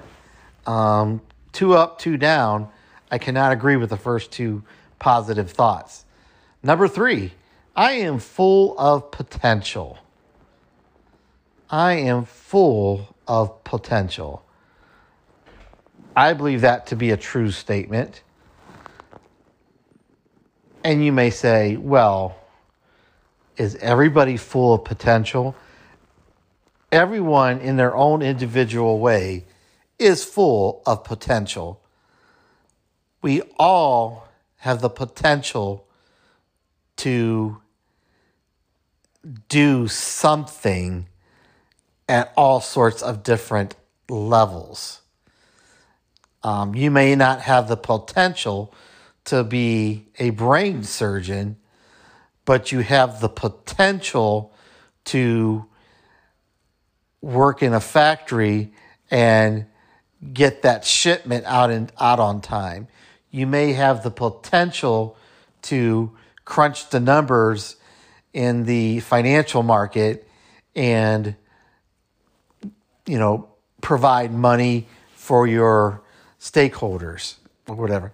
um, 0.65 1.21
two 1.51 1.73
up, 1.73 1.99
two 1.99 2.17
down. 2.17 2.69
I 3.09 3.17
cannot 3.17 3.53
agree 3.53 3.77
with 3.77 3.89
the 3.89 3.97
first 3.97 4.31
two 4.31 4.63
positive 4.99 5.51
thoughts. 5.51 6.05
Number 6.61 6.87
three, 6.87 7.33
I 7.75 7.93
am 7.93 8.19
full 8.19 8.77
of 8.77 9.11
potential. 9.11 9.99
I 11.69 11.93
am 11.93 12.25
full 12.25 13.15
of 13.27 13.63
potential. 13.63 14.43
I 16.15 16.33
believe 16.33 16.61
that 16.61 16.87
to 16.87 16.95
be 16.95 17.11
a 17.11 17.17
true 17.17 17.51
statement. 17.51 18.23
And 20.83 21.03
you 21.03 21.11
may 21.11 21.29
say, 21.29 21.75
well, 21.75 22.35
is 23.57 23.75
everybody 23.75 24.37
full 24.37 24.73
of 24.73 24.85
potential? 24.85 25.55
Everyone, 26.91 27.59
in 27.59 27.75
their 27.75 27.95
own 27.95 28.21
individual 28.21 28.99
way, 28.99 29.45
is 29.99 30.23
full 30.23 30.81
of 30.85 31.03
potential. 31.03 31.81
We 33.21 33.41
all 33.59 34.27
have 34.57 34.81
the 34.81 34.89
potential 34.89 35.85
to 36.97 37.61
do 39.49 39.87
something 39.87 41.07
at 42.07 42.31
all 42.35 42.61
sorts 42.61 43.01
of 43.01 43.23
different 43.23 43.75
levels. 44.09 45.01
Um, 46.43 46.75
you 46.75 46.91
may 46.91 47.15
not 47.15 47.41
have 47.41 47.67
the 47.67 47.77
potential 47.77 48.73
to 49.25 49.43
be 49.43 50.05
a 50.17 50.29
brain 50.29 50.83
surgeon, 50.83 51.57
but 52.45 52.71
you 52.71 52.79
have 52.79 53.19
the 53.19 53.27
potential 53.27 54.53
to 55.05 55.65
work 57.21 57.61
in 57.61 57.73
a 57.73 57.79
factory 57.79 58.71
and 59.11 59.65
get 60.33 60.61
that 60.61 60.85
shipment 60.85 61.45
out 61.45 61.69
and 61.69 61.91
out 61.99 62.19
on 62.19 62.39
time. 62.41 62.87
You 63.29 63.47
may 63.47 63.73
have 63.73 64.03
the 64.03 64.11
potential 64.11 65.17
to 65.63 66.15
crunch 66.45 66.89
the 66.89 66.99
numbers 66.99 67.75
in 68.31 68.63
the 68.63 69.01
financial 69.01 69.63
market 69.63 70.27
and 70.75 71.35
you 73.07 73.17
know 73.17 73.49
provide 73.81 74.33
money 74.33 74.87
for 75.13 75.47
your 75.47 76.03
stakeholders 76.39 77.35
or 77.67 77.75
whatever. 77.75 78.11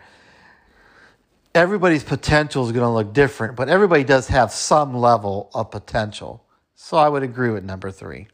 Everybody's 1.55 2.03
potential 2.03 2.65
is 2.65 2.71
going 2.71 2.85
to 2.85 2.89
look 2.89 3.13
different, 3.13 3.55
but 3.55 3.69
everybody 3.69 4.03
does 4.03 4.27
have 4.27 4.51
some 4.51 4.95
level 4.95 5.51
of 5.53 5.69
potential. 5.69 6.43
So 6.75 6.97
I 6.97 7.09
would 7.09 7.23
agree 7.23 7.51
with 7.51 7.63
number 7.63 7.91
3. 7.91 8.27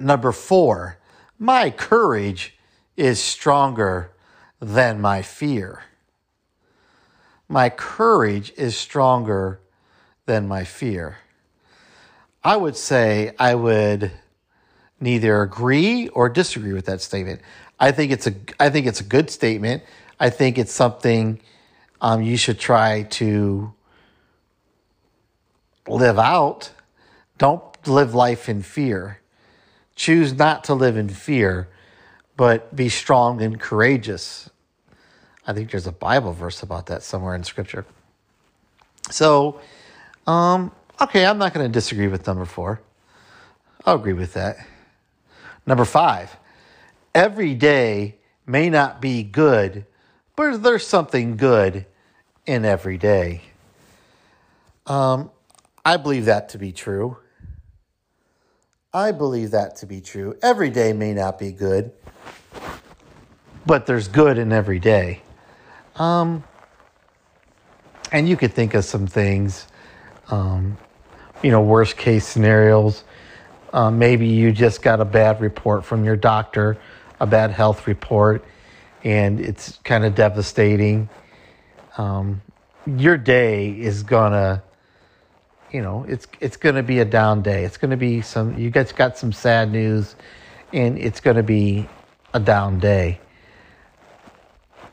Number 0.00 0.32
4, 0.32 0.98
my 1.38 1.70
courage 1.70 2.56
is 2.96 3.22
stronger 3.22 4.12
than 4.60 5.00
my 5.00 5.22
fear. 5.22 5.82
My 7.48 7.70
courage 7.70 8.52
is 8.56 8.76
stronger 8.76 9.60
than 10.26 10.46
my 10.46 10.64
fear. 10.64 11.18
I 12.48 12.56
would 12.56 12.78
say 12.78 13.34
I 13.38 13.54
would 13.54 14.10
neither 14.98 15.42
agree 15.42 16.08
or 16.08 16.30
disagree 16.30 16.72
with 16.72 16.86
that 16.86 17.02
statement. 17.02 17.42
I 17.78 17.92
think 17.92 18.10
it's 18.10 18.26
a 18.26 18.34
I 18.58 18.70
think 18.70 18.86
it's 18.86 19.02
a 19.02 19.04
good 19.04 19.28
statement. 19.28 19.82
I 20.18 20.30
think 20.30 20.56
it's 20.56 20.72
something 20.72 21.40
um, 22.00 22.22
you 22.22 22.38
should 22.38 22.58
try 22.58 23.02
to 23.02 23.74
live 25.86 26.18
out. 26.18 26.72
Don't 27.36 27.62
live 27.86 28.14
life 28.14 28.48
in 28.48 28.62
fear. 28.62 29.20
Choose 29.94 30.32
not 30.32 30.64
to 30.64 30.74
live 30.74 30.96
in 30.96 31.10
fear, 31.10 31.68
but 32.34 32.74
be 32.74 32.88
strong 32.88 33.42
and 33.42 33.60
courageous. 33.60 34.48
I 35.46 35.52
think 35.52 35.70
there's 35.70 35.86
a 35.86 35.92
Bible 35.92 36.32
verse 36.32 36.62
about 36.62 36.86
that 36.86 37.02
somewhere 37.02 37.34
in 37.34 37.44
Scripture. 37.44 37.84
So, 39.10 39.60
um, 40.26 40.72
okay, 41.00 41.24
I'm 41.24 41.38
not 41.38 41.54
going 41.54 41.66
to 41.66 41.72
disagree 41.72 42.08
with 42.08 42.26
number 42.26 42.44
four. 42.44 42.80
I'll 43.84 43.96
agree 43.96 44.12
with 44.12 44.34
that. 44.34 44.56
Number 45.66 45.84
five, 45.84 46.36
every 47.14 47.54
day 47.54 48.16
may 48.46 48.70
not 48.70 49.00
be 49.00 49.22
good, 49.22 49.84
but 50.36 50.62
there's 50.62 50.86
something 50.86 51.36
good 51.36 51.86
in 52.46 52.64
every 52.64 52.96
day. 52.96 53.42
Um, 54.86 55.30
I 55.84 55.98
believe 55.98 56.24
that 56.24 56.48
to 56.50 56.58
be 56.58 56.72
true. 56.72 57.18
I 58.92 59.12
believe 59.12 59.50
that 59.50 59.76
to 59.76 59.86
be 59.86 60.00
true. 60.00 60.36
Every 60.42 60.70
day 60.70 60.94
may 60.94 61.12
not 61.12 61.38
be 61.38 61.52
good, 61.52 61.92
but 63.66 63.84
there's 63.84 64.08
good 64.08 64.38
in 64.38 64.50
every 64.50 64.78
day. 64.78 65.20
Um, 65.96 66.42
and 68.10 68.26
you 68.26 68.36
could 68.36 68.54
think 68.54 68.72
of 68.72 68.84
some 68.84 69.06
things, 69.06 69.66
um, 70.30 70.78
you 71.42 71.50
know, 71.50 71.60
worst 71.60 71.96
case 71.96 72.26
scenarios. 72.26 73.04
Uh, 73.72 73.90
maybe 73.90 74.26
you 74.26 74.50
just 74.52 74.82
got 74.82 75.00
a 75.00 75.04
bad 75.04 75.40
report 75.40 75.84
from 75.84 76.04
your 76.04 76.16
doctor, 76.16 76.78
a 77.20 77.26
bad 77.26 77.50
health 77.50 77.86
report, 77.86 78.44
and 79.04 79.40
it's 79.40 79.78
kind 79.84 80.04
of 80.04 80.14
devastating. 80.14 81.08
Um, 81.96 82.40
your 82.86 83.16
day 83.16 83.70
is 83.70 84.02
gonna, 84.02 84.62
you 85.70 85.82
know, 85.82 86.04
it's 86.08 86.26
it's 86.40 86.56
gonna 86.56 86.82
be 86.82 87.00
a 87.00 87.04
down 87.04 87.42
day. 87.42 87.64
It's 87.64 87.76
gonna 87.76 87.96
be 87.96 88.22
some. 88.22 88.58
You 88.58 88.70
guys 88.70 88.92
got 88.92 89.18
some 89.18 89.32
sad 89.32 89.70
news, 89.70 90.16
and 90.72 90.98
it's 90.98 91.20
gonna 91.20 91.42
be 91.42 91.88
a 92.32 92.40
down 92.40 92.78
day. 92.78 93.20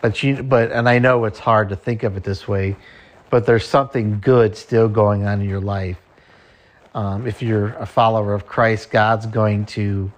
But 0.02 0.22
you, 0.22 0.44
but 0.44 0.72
and 0.72 0.90
I 0.90 1.00
know 1.00 1.26
it's 1.26 1.40
hard 1.40 1.70
to 1.70 1.76
think 1.76 2.04
of 2.04 2.18
it 2.18 2.24
this 2.24 2.48
way, 2.48 2.76
but 3.30 3.46
there's 3.46 3.66
something 3.66 4.20
good 4.20 4.58
still 4.58 4.90
going 4.90 5.26
on 5.26 5.42
in 5.42 5.50
your 5.50 5.62
life. 5.62 5.98
Um, 6.96 7.28
if 7.28 7.42
you're 7.42 7.74
a 7.74 7.86
follower 7.86 8.34
of 8.34 8.48
Christ, 8.48 8.90
God's 8.90 9.26
going 9.26 9.66
to 9.68 10.12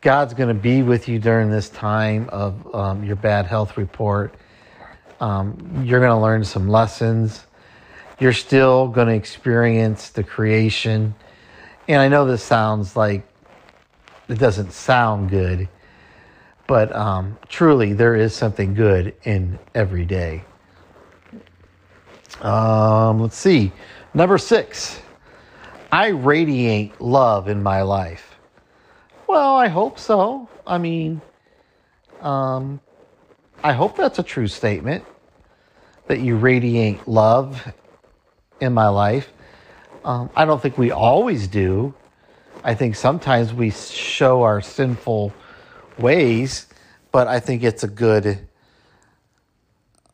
God's 0.00 0.34
going 0.34 0.48
to 0.48 0.60
be 0.60 0.82
with 0.82 1.08
you 1.08 1.20
during 1.20 1.50
this 1.50 1.68
time 1.68 2.28
of 2.30 2.74
um, 2.74 3.04
your 3.04 3.14
bad 3.14 3.46
health 3.46 3.76
report. 3.76 4.34
Um, 5.20 5.82
you're 5.84 6.00
going 6.00 6.10
to 6.10 6.20
learn 6.20 6.44
some 6.44 6.68
lessons. 6.68 7.46
You're 8.18 8.32
still 8.32 8.88
going 8.88 9.06
to 9.06 9.14
experience 9.14 10.10
the 10.10 10.24
creation. 10.24 11.14
And 11.86 12.02
I 12.02 12.08
know 12.08 12.26
this 12.26 12.42
sounds 12.42 12.96
like 12.96 13.26
it 14.28 14.38
doesn't 14.38 14.72
sound 14.72 15.30
good, 15.30 15.68
but 16.66 16.94
um, 16.94 17.38
truly 17.48 17.92
there 17.92 18.16
is 18.16 18.34
something 18.34 18.74
good 18.74 19.14
in 19.22 19.60
every 19.74 20.04
day. 20.04 20.44
Um, 22.40 23.20
let's 23.20 23.36
see. 23.36 23.72
Number 24.12 24.38
six, 24.38 25.00
I 25.96 26.08
radiate 26.08 27.00
love 27.00 27.48
in 27.48 27.62
my 27.62 27.80
life. 27.80 28.36
Well, 29.26 29.54
I 29.54 29.68
hope 29.68 29.98
so. 29.98 30.46
I 30.66 30.76
mean, 30.76 31.22
um, 32.20 32.80
I 33.64 33.72
hope 33.72 33.96
that's 33.96 34.18
a 34.18 34.22
true 34.22 34.46
statement 34.46 35.06
that 36.06 36.20
you 36.20 36.36
radiate 36.36 37.08
love 37.08 37.72
in 38.60 38.74
my 38.74 38.88
life. 38.88 39.32
Um, 40.04 40.28
I 40.36 40.44
don't 40.44 40.60
think 40.60 40.76
we 40.76 40.90
always 40.90 41.48
do. 41.48 41.94
I 42.62 42.74
think 42.74 42.94
sometimes 42.94 43.54
we 43.54 43.70
show 43.70 44.42
our 44.42 44.60
sinful 44.60 45.32
ways, 45.96 46.66
but 47.10 47.26
I 47.26 47.40
think 47.40 47.62
it's 47.62 47.84
a 47.84 47.88
good 47.88 48.46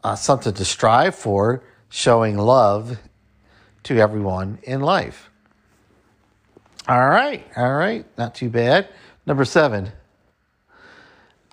uh, 0.05 0.15
something 0.15 0.55
to 0.55 0.65
strive 0.65 1.17
for, 1.17 1.65
showing 1.89 2.39
love 2.39 3.01
to 3.83 3.99
everyone 3.99 4.61
in 4.63 4.81
life. 4.81 5.29
All 6.89 7.09
right, 7.09 7.47
all 7.57 7.73
right, 7.73 8.05
not 8.19 8.35
too 8.35 8.49
bad. 8.49 8.89
Number 9.25 9.45
seven, 9.45 9.93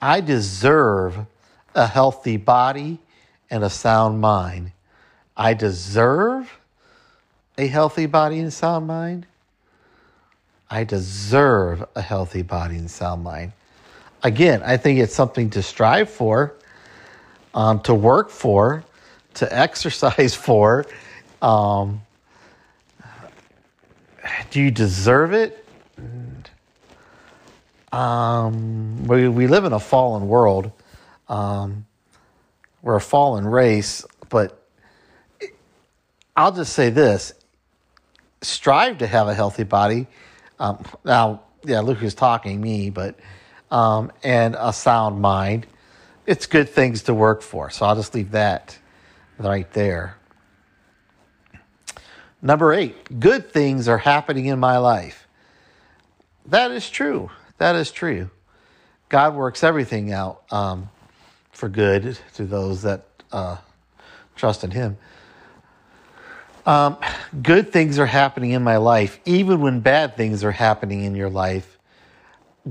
I 0.01 0.21
deserve 0.21 1.19
a 1.75 1.85
healthy 1.85 2.37
body 2.37 2.97
and 3.51 3.63
a 3.63 3.69
sound 3.69 4.21
mind. 4.21 4.71
I 5.37 5.53
deserve 5.53 6.59
a 7.59 7.67
healthy 7.67 8.07
body 8.07 8.39
and 8.39 8.51
sound 8.51 8.87
mind. 8.87 9.27
I 10.67 10.83
deserve 10.83 11.85
a 11.95 12.01
healthy 12.01 12.41
body 12.41 12.77
and 12.77 12.89
sound 12.89 13.23
mind. 13.23 13.51
Again, 14.23 14.63
I 14.63 14.77
think 14.77 14.99
it's 14.99 15.13
something 15.13 15.51
to 15.51 15.61
strive 15.61 16.09
for, 16.09 16.55
um, 17.53 17.81
to 17.81 17.93
work 17.93 18.31
for, 18.31 18.83
to 19.35 19.55
exercise 19.57 20.33
for. 20.33 20.87
Um, 21.39 22.01
do 24.51 24.61
you 24.61 24.71
deserve 24.71 25.33
it? 25.33 25.65
Um, 27.91 29.07
we, 29.07 29.27
we 29.27 29.47
live 29.47 29.65
in 29.65 29.73
a 29.73 29.79
fallen 29.79 30.27
world. 30.27 30.71
Um, 31.27 31.85
we're 32.81 32.95
a 32.95 33.01
fallen 33.01 33.45
race, 33.45 34.05
but 34.29 34.63
I'll 36.35 36.51
just 36.51 36.73
say 36.73 36.89
this 36.89 37.33
strive 38.41 38.99
to 38.99 39.07
have 39.07 39.27
a 39.27 39.33
healthy 39.33 39.63
body. 39.63 40.07
Um, 40.59 40.83
now, 41.03 41.41
yeah, 41.63 41.81
Luke 41.81 42.01
is 42.01 42.13
talking, 42.13 42.61
me, 42.61 42.89
but, 42.89 43.19
um, 43.71 44.11
and 44.23 44.55
a 44.57 44.71
sound 44.71 45.21
mind. 45.21 45.67
It's 46.25 46.45
good 46.45 46.69
things 46.69 47.03
to 47.03 47.13
work 47.13 47.41
for. 47.41 47.69
So 47.69 47.85
I'll 47.85 47.95
just 47.95 48.13
leave 48.13 48.31
that 48.31 48.77
right 49.39 49.71
there. 49.73 50.18
Number 52.41 52.73
eight, 52.73 53.19
good 53.19 53.51
things 53.51 53.87
are 53.87 53.97
happening 53.97 54.45
in 54.45 54.59
my 54.59 54.77
life. 54.77 55.27
That 56.45 56.71
is 56.71 56.89
true. 56.89 57.29
That 57.57 57.75
is 57.75 57.91
true. 57.91 58.29
God 59.09 59.35
works 59.35 59.63
everything 59.63 60.11
out 60.11 60.43
um, 60.51 60.89
for 61.51 61.67
good 61.67 62.17
to 62.35 62.45
those 62.45 62.83
that 62.83 63.05
uh, 63.31 63.57
trust 64.35 64.63
in 64.63 64.71
Him. 64.71 64.97
Um, 66.65 66.97
good 67.41 67.71
things 67.71 67.99
are 67.99 68.05
happening 68.05 68.51
in 68.51 68.63
my 68.63 68.77
life, 68.77 69.19
even 69.25 69.59
when 69.59 69.79
bad 69.79 70.15
things 70.15 70.43
are 70.43 70.51
happening 70.51 71.03
in 71.03 71.15
your 71.15 71.29
life. 71.29 71.77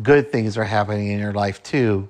Good 0.00 0.30
things 0.30 0.56
are 0.56 0.64
happening 0.64 1.08
in 1.08 1.18
your 1.18 1.32
life 1.32 1.62
too, 1.62 2.08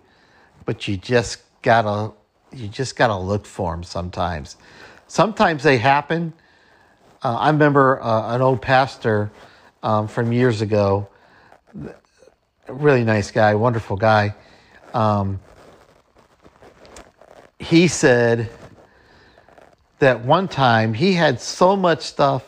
but 0.65 0.87
you 0.87 0.97
just 0.97 1.39
gotta 1.63 2.13
you 2.53 2.69
just 2.69 2.97
gotta 2.97 3.17
look 3.17 3.47
for 3.47 3.73
them 3.73 3.83
sometimes. 3.83 4.57
Sometimes 5.07 5.63
they 5.63 5.79
happen. 5.79 6.35
Uh, 7.23 7.37
I 7.37 7.51
remember 7.51 8.03
uh, 8.03 8.35
an 8.35 8.43
old 8.43 8.63
pastor 8.63 9.31
um, 9.83 10.09
from 10.09 10.33
years 10.33 10.61
ago 10.61 11.09
really 12.73 13.05
nice 13.05 13.31
guy, 13.31 13.55
wonderful 13.55 13.97
guy. 13.97 14.35
Um, 14.95 15.41
he 17.59 17.89
said 17.89 18.51
that 19.99 20.25
one 20.25 20.49
time 20.49 20.95
he 20.95 21.15
had 21.15 21.41
so 21.41 21.77
much 21.77 22.03
stuff 22.03 22.45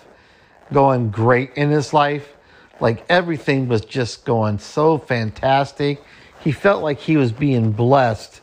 going 0.72 1.10
great 1.10 1.52
in 1.54 1.70
his 1.70 1.92
life, 1.92 2.36
like 2.80 3.04
everything 3.08 3.68
was 3.68 3.80
just 3.80 4.24
going 4.24 4.58
so 4.58 4.98
fantastic. 4.98 6.02
He 6.40 6.52
felt 6.52 6.82
like 6.82 7.00
he 7.00 7.16
was 7.16 7.32
being 7.32 7.72
blessed 7.72 8.40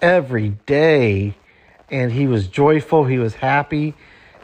every 0.00 0.50
day 0.66 1.34
and 1.90 2.12
he 2.12 2.26
was 2.26 2.46
joyful, 2.46 3.04
he 3.06 3.18
was 3.18 3.34
happy, 3.34 3.94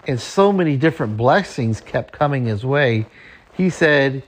and 0.06 0.20
so 0.20 0.52
many 0.52 0.76
different 0.76 1.16
blessings 1.16 1.80
kept 1.80 2.12
coming 2.12 2.46
his 2.46 2.64
way. 2.64 3.06
He 3.54 3.70
said 3.70 4.22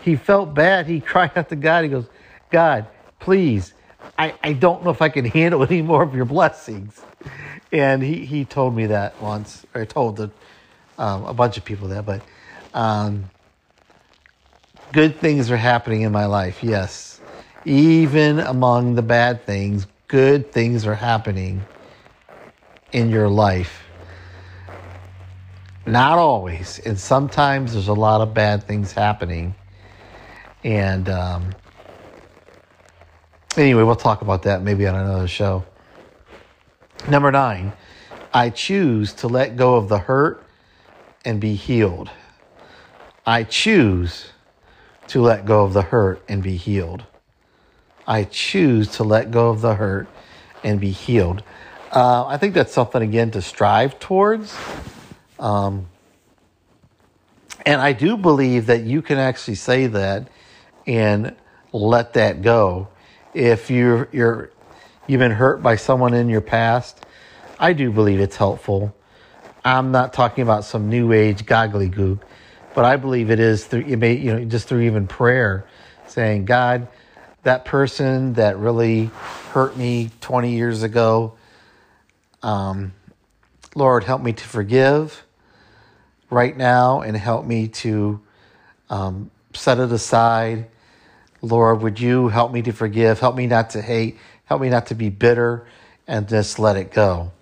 he 0.00 0.16
felt 0.16 0.54
bad. 0.54 0.86
He 0.86 1.00
cried 1.12 1.32
out 1.36 1.48
to 1.50 1.56
God. 1.56 1.84
He 1.84 1.90
goes, 1.90 2.06
God, 2.50 2.86
please, 3.20 3.74
I, 4.16 4.34
I 4.42 4.52
don't 4.52 4.84
know 4.84 4.90
if 4.90 5.02
I 5.02 5.08
can 5.08 5.24
handle 5.24 5.62
any 5.68 5.82
more 5.82 6.02
of 6.02 6.14
your 6.14 6.24
blessings. 6.24 7.00
And 7.72 8.02
he, 8.02 8.24
he 8.24 8.44
told 8.44 8.74
me 8.74 8.86
that 8.86 9.20
once, 9.20 9.66
or 9.74 9.84
told 9.84 10.16
the, 10.16 10.30
um, 10.96 11.24
a 11.24 11.34
bunch 11.34 11.58
of 11.58 11.64
people 11.64 11.88
that, 11.88 12.06
but 12.06 12.22
um, 12.72 13.30
good 14.92 15.20
things 15.20 15.50
are 15.50 15.56
happening 15.56 16.02
in 16.02 16.12
my 16.12 16.26
life, 16.26 16.62
yes. 16.62 17.20
Even 17.64 18.38
among 18.38 18.94
the 18.94 19.02
bad 19.02 19.44
things, 19.44 19.86
good 20.06 20.50
things 20.52 20.86
are 20.86 20.94
happening 20.94 21.64
in 22.92 23.10
your 23.10 23.28
life. 23.28 23.87
Not 25.88 26.18
always, 26.18 26.78
and 26.80 26.98
sometimes 26.98 27.72
there's 27.72 27.88
a 27.88 27.94
lot 27.94 28.20
of 28.20 28.34
bad 28.34 28.64
things 28.64 28.92
happening. 28.92 29.54
And 30.62 31.08
um, 31.08 31.54
anyway, 33.56 33.84
we'll 33.84 33.96
talk 33.96 34.20
about 34.20 34.42
that 34.42 34.60
maybe 34.60 34.86
on 34.86 34.94
another 34.94 35.26
show. 35.26 35.64
Number 37.08 37.32
nine, 37.32 37.72
I 38.34 38.50
choose 38.50 39.14
to 39.14 39.28
let 39.28 39.56
go 39.56 39.76
of 39.76 39.88
the 39.88 39.98
hurt 39.98 40.44
and 41.24 41.40
be 41.40 41.54
healed. 41.54 42.10
I 43.24 43.44
choose 43.44 44.26
to 45.06 45.22
let 45.22 45.46
go 45.46 45.64
of 45.64 45.72
the 45.72 45.80
hurt 45.80 46.22
and 46.28 46.42
be 46.42 46.56
healed. 46.56 47.04
I 48.06 48.24
choose 48.24 48.92
to 48.96 49.04
let 49.04 49.30
go 49.30 49.48
of 49.48 49.62
the 49.62 49.76
hurt 49.76 50.06
and 50.62 50.78
be 50.78 50.90
healed. 50.90 51.42
Uh, 51.90 52.26
I 52.26 52.36
think 52.36 52.52
that's 52.52 52.74
something, 52.74 53.00
again, 53.00 53.30
to 53.30 53.40
strive 53.40 53.98
towards. 53.98 54.54
Um, 55.38 55.86
and 57.64 57.80
I 57.80 57.92
do 57.92 58.16
believe 58.16 58.66
that 58.66 58.82
you 58.82 59.02
can 59.02 59.18
actually 59.18 59.56
say 59.56 59.86
that 59.88 60.28
and 60.86 61.36
let 61.72 62.14
that 62.14 62.42
go. 62.42 62.88
If 63.34 63.70
you're, 63.70 64.08
you're, 64.10 64.50
you've 65.06 65.18
been 65.18 65.32
hurt 65.32 65.62
by 65.62 65.76
someone 65.76 66.14
in 66.14 66.28
your 66.28 66.40
past, 66.40 67.04
I 67.58 67.72
do 67.72 67.90
believe 67.90 68.20
it's 68.20 68.36
helpful. 68.36 68.94
I'm 69.64 69.92
not 69.92 70.12
talking 70.12 70.42
about 70.42 70.64
some 70.64 70.88
new 70.88 71.12
age 71.12 71.44
gobbledygook, 71.44 72.20
but 72.74 72.84
I 72.84 72.96
believe 72.96 73.30
it 73.30 73.40
is 73.40 73.66
through, 73.66 73.84
may, 73.96 74.14
you 74.14 74.32
know, 74.32 74.44
just 74.44 74.68
through 74.68 74.82
even 74.82 75.06
prayer, 75.06 75.66
saying, 76.06 76.46
God, 76.46 76.88
that 77.42 77.64
person 77.64 78.34
that 78.34 78.56
really 78.58 79.06
hurt 79.52 79.76
me 79.76 80.10
20 80.20 80.52
years 80.52 80.82
ago, 80.82 81.34
um, 82.42 82.92
Lord, 83.74 84.04
help 84.04 84.22
me 84.22 84.32
to 84.32 84.44
forgive 84.44 85.24
right 86.30 86.56
now 86.56 87.00
and 87.00 87.16
help 87.16 87.44
me 87.44 87.68
to 87.68 88.20
um, 88.90 89.30
set 89.54 89.78
it 89.78 89.92
aside. 89.92 90.66
Lord, 91.40 91.82
would 91.82 92.00
you 92.00 92.28
help 92.28 92.52
me 92.52 92.62
to 92.62 92.72
forgive? 92.72 93.20
Help 93.20 93.36
me 93.36 93.46
not 93.46 93.70
to 93.70 93.82
hate. 93.82 94.18
Help 94.44 94.60
me 94.60 94.70
not 94.70 94.86
to 94.86 94.94
be 94.94 95.10
bitter 95.10 95.66
and 96.06 96.28
just 96.28 96.58
let 96.58 96.76
it 96.76 96.90
go. 96.90 97.32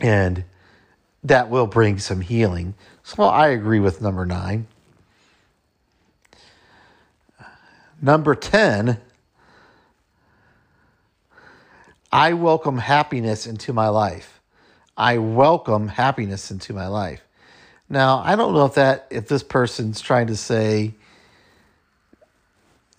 And 0.00 0.44
that 1.24 1.50
will 1.50 1.66
bring 1.66 1.98
some 1.98 2.20
healing. 2.20 2.74
So 3.02 3.24
I 3.24 3.48
agree 3.48 3.80
with 3.80 4.00
number 4.00 4.24
nine. 4.24 4.66
Number 8.00 8.36
10, 8.36 9.00
I 12.12 12.32
welcome 12.34 12.78
happiness 12.78 13.46
into 13.46 13.72
my 13.72 13.88
life. 13.88 14.40
I 14.96 15.18
welcome 15.18 15.88
happiness 15.88 16.50
into 16.50 16.72
my 16.72 16.86
life. 16.86 17.22
Now, 17.90 18.18
I 18.18 18.36
don't 18.36 18.52
know 18.52 18.66
if 18.66 18.74
that 18.74 19.06
if 19.10 19.28
this 19.28 19.42
person's 19.42 20.00
trying 20.00 20.26
to 20.26 20.36
say 20.36 20.94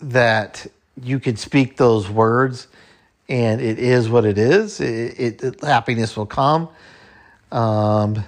that 0.00 0.66
you 1.00 1.20
can 1.20 1.36
speak 1.36 1.76
those 1.76 2.08
words 2.08 2.66
and 3.28 3.60
it 3.60 3.78
is 3.78 4.08
what 4.08 4.24
it 4.24 4.36
is. 4.36 4.80
It, 4.80 5.20
it, 5.20 5.42
it 5.42 5.60
happiness 5.62 6.16
will 6.16 6.26
come. 6.26 6.68
Um, 7.52 8.24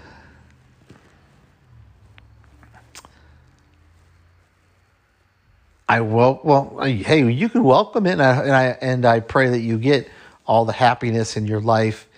I 5.89 6.01
will. 6.01 6.41
Well, 6.43 6.79
hey, 6.85 7.29
you 7.31 7.49
can 7.49 7.65
welcome 7.65 8.07
it, 8.07 8.13
and 8.13 8.23
I, 8.23 8.43
and 8.43 8.53
I 8.53 8.65
and 8.81 9.05
I 9.05 9.21
pray 9.21 9.51
that 9.51 9.61
you 9.61 9.79
get 9.79 10.09
all 10.47 10.65
the 10.65 10.73
happiness 10.73 11.37
in 11.37 11.47
your 11.47 11.61
life 11.61 12.09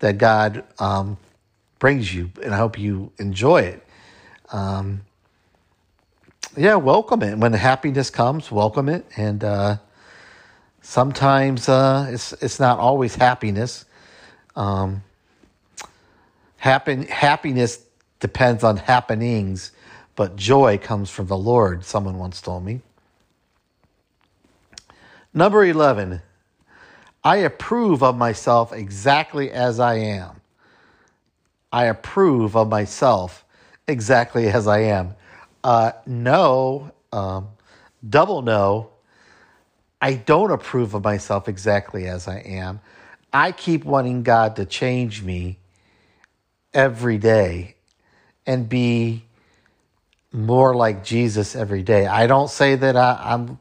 that 0.00 0.18
God 0.18 0.64
um, 0.78 1.16
brings 1.78 2.12
you, 2.12 2.30
and 2.42 2.52
I 2.52 2.58
hope 2.58 2.78
you 2.78 3.12
enjoy 3.18 3.62
it. 3.62 3.86
Um, 4.52 5.02
yeah, 6.56 6.74
welcome 6.74 7.22
it 7.22 7.38
when 7.38 7.54
happiness 7.54 8.10
comes. 8.10 8.52
Welcome 8.52 8.90
it, 8.90 9.06
and 9.16 9.42
uh, 9.42 9.76
sometimes 10.82 11.68
uh, 11.70 12.08
it's 12.10 12.34
it's 12.34 12.60
not 12.60 12.78
always 12.78 13.14
happiness. 13.14 13.86
Um, 14.54 15.02
happen 16.58 17.04
happiness 17.04 17.80
depends 18.20 18.62
on 18.62 18.76
happenings, 18.76 19.72
but 20.14 20.36
joy 20.36 20.76
comes 20.76 21.08
from 21.08 21.26
the 21.28 21.36
Lord. 21.38 21.84
Someone 21.84 22.18
once 22.18 22.42
told 22.42 22.64
me. 22.64 22.82
Number 25.34 25.64
11, 25.64 26.20
I 27.24 27.36
approve 27.36 28.02
of 28.02 28.18
myself 28.18 28.70
exactly 28.74 29.50
as 29.50 29.80
I 29.80 29.94
am. 29.94 30.42
I 31.72 31.86
approve 31.86 32.54
of 32.54 32.68
myself 32.68 33.41
exactly 33.88 34.48
as 34.48 34.66
I 34.66 34.80
am. 34.80 35.14
Uh, 35.64 35.92
no, 36.06 36.92
um, 37.12 37.48
double 38.08 38.42
no, 38.42 38.90
I 40.00 40.14
don't 40.14 40.50
approve 40.50 40.94
of 40.94 41.04
myself 41.04 41.48
exactly 41.48 42.06
as 42.06 42.26
I 42.26 42.38
am. 42.38 42.80
I 43.32 43.52
keep 43.52 43.84
wanting 43.84 44.22
God 44.22 44.56
to 44.56 44.66
change 44.66 45.22
me 45.22 45.58
every 46.74 47.18
day 47.18 47.76
and 48.46 48.68
be 48.68 49.24
more 50.32 50.74
like 50.74 51.04
Jesus 51.04 51.54
every 51.54 51.82
day. 51.82 52.06
I 52.06 52.26
don't 52.26 52.50
say 52.50 52.74
that 52.74 52.96
I, 52.96 53.20
I'm 53.22 53.58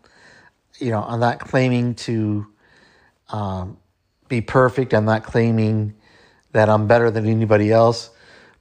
you 0.81 0.89
know, 0.89 1.03
I'm 1.03 1.19
not 1.19 1.39
claiming 1.39 1.93
to 1.95 2.47
um, 3.29 3.77
be 4.27 4.41
perfect. 4.41 4.93
I'm 4.93 5.05
not 5.05 5.23
claiming 5.23 5.93
that 6.53 6.69
I'm 6.69 6.87
better 6.87 7.11
than 7.11 7.27
anybody 7.27 7.71
else, 7.71 8.09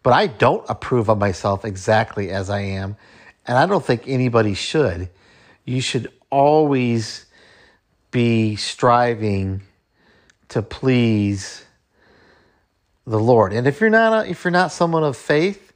but 0.03 0.13
I 0.13 0.27
don't 0.27 0.65
approve 0.69 1.09
of 1.09 1.19
myself 1.19 1.65
exactly 1.65 2.31
as 2.31 2.51
I 2.51 2.61
am. 2.61 2.97
And 3.47 3.59
I 3.59 3.67
don't 3.67 3.85
think 3.85 4.07
anybody 4.07 4.55
should. 4.55 5.09
You 5.65 5.81
should 5.81 6.13
always 6.31 7.27
be 8.11 8.57
striving 8.57 9.63
to 10.49 10.63
please 10.63 11.65
the 13.07 13.19
Lord. 13.19 13.53
And 13.53 13.67
if 13.67 13.81
you're 13.81 13.91
not 13.91 14.27
a, 14.27 14.31
if 14.31 14.45
you're 14.45 14.51
not 14.51 14.73
someone 14.73 15.05
of 15.05 15.17
faith, 15.17 15.73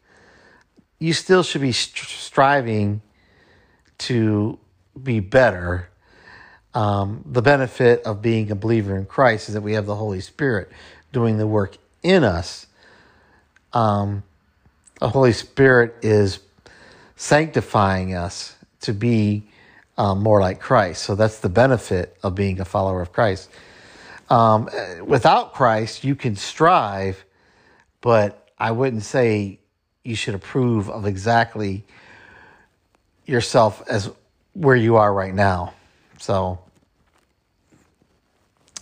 you 0.99 1.13
still 1.13 1.43
should 1.43 1.61
be 1.61 1.73
st- 1.73 2.09
striving 2.09 3.03
to 3.99 4.59
be 5.01 5.21
better 5.21 5.91
um, 6.75 7.23
the 7.25 7.41
benefit 7.41 8.03
of 8.03 8.21
being 8.21 8.51
a 8.51 8.57
believer 8.57 8.97
in 8.97 9.07
Christ 9.07 9.49
is 9.49 9.55
that 9.55 9.61
we 9.61 9.75
have 9.75 9.87
the 9.87 9.95
Holy 9.95 10.21
Spirit 10.21 10.71
doing 11.13 11.39
the 11.39 11.47
work 11.47 11.77
in 12.03 12.25
us. 12.25 12.67
Um, 13.75 14.23
the 15.01 15.09
Holy 15.09 15.33
Spirit 15.33 15.97
is 16.03 16.39
sanctifying 17.17 18.15
us 18.15 18.57
to 18.83 18.93
be 18.93 19.45
um, 19.99 20.23
more 20.23 20.41
like 20.41 20.61
Christ. 20.61 21.03
So 21.03 21.15
that's 21.15 21.41
the 21.41 21.49
benefit 21.49 22.17
of 22.23 22.35
being 22.35 22.61
a 22.61 22.65
follower 22.65 23.01
of 23.01 23.13
Christ. 23.13 23.51
Um, 24.31 24.69
without 25.05 25.53
Christ, 25.53 26.05
you 26.05 26.15
can 26.15 26.37
strive, 26.37 27.25
but 28.01 28.49
I 28.59 28.71
wouldn't 28.71 29.03
say 29.03 29.59
you 30.03 30.17
should 30.17 30.35
approve 30.35 30.89
of 30.89 31.07
exactly 31.07 31.85
yourself 33.27 33.83
as 33.89 34.11
where 34.55 34.77
you 34.77 34.97
are 34.97 35.13
right 35.13 35.35
now. 35.35 35.75
So, 36.19 36.59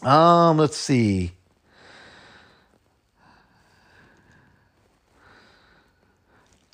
um, 0.02 0.58
let's 0.58 0.76
see. 0.76 1.32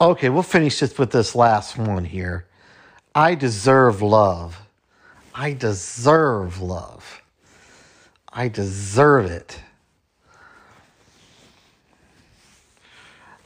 Okay, 0.01 0.29
we'll 0.29 0.45
finish 0.45 0.79
this 0.79 0.97
with 0.97 1.11
this 1.11 1.35
last 1.35 1.77
one 1.77 2.05
here. 2.05 2.47
I 3.17 3.35
deserve 3.35 4.01
love. 4.01 4.61
I 5.35 5.55
deserve 5.55 6.61
love. 6.61 7.21
I 8.33 8.47
deserve 8.47 9.27
it. 9.27 9.61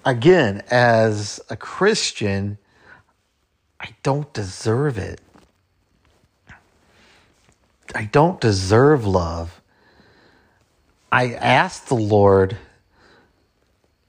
Again, 0.04 0.62
as 0.70 1.40
a 1.48 1.56
Christian, 1.56 2.58
I 3.80 3.90
don't 4.02 4.30
deserve 4.34 4.98
it. 4.98 5.22
I 7.94 8.04
don't 8.04 8.40
deserve 8.40 9.06
love. 9.06 9.62
I 11.10 11.32
ask 11.32 11.86
the 11.86 11.94
Lord 11.94 12.58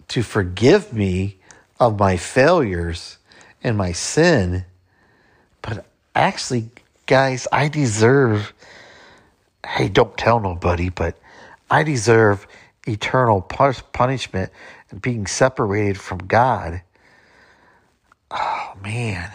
to 0.09 0.23
forgive 0.23 0.91
me 0.91 1.37
of 1.79 1.99
my 1.99 2.17
failures 2.17 3.17
and 3.63 3.77
my 3.77 3.91
sin. 3.91 4.65
But 5.61 5.85
actually, 6.15 6.69
guys, 7.05 7.47
I 7.51 7.67
deserve, 7.67 8.53
hey, 9.65 9.89
don't 9.89 10.17
tell 10.17 10.39
nobody, 10.39 10.89
but 10.89 11.17
I 11.69 11.83
deserve 11.83 12.47
eternal 12.85 13.41
punishment 13.41 14.51
and 14.89 15.01
being 15.01 15.25
separated 15.25 15.97
from 15.97 16.19
God. 16.19 16.81
Oh, 18.29 18.73
man. 18.83 19.31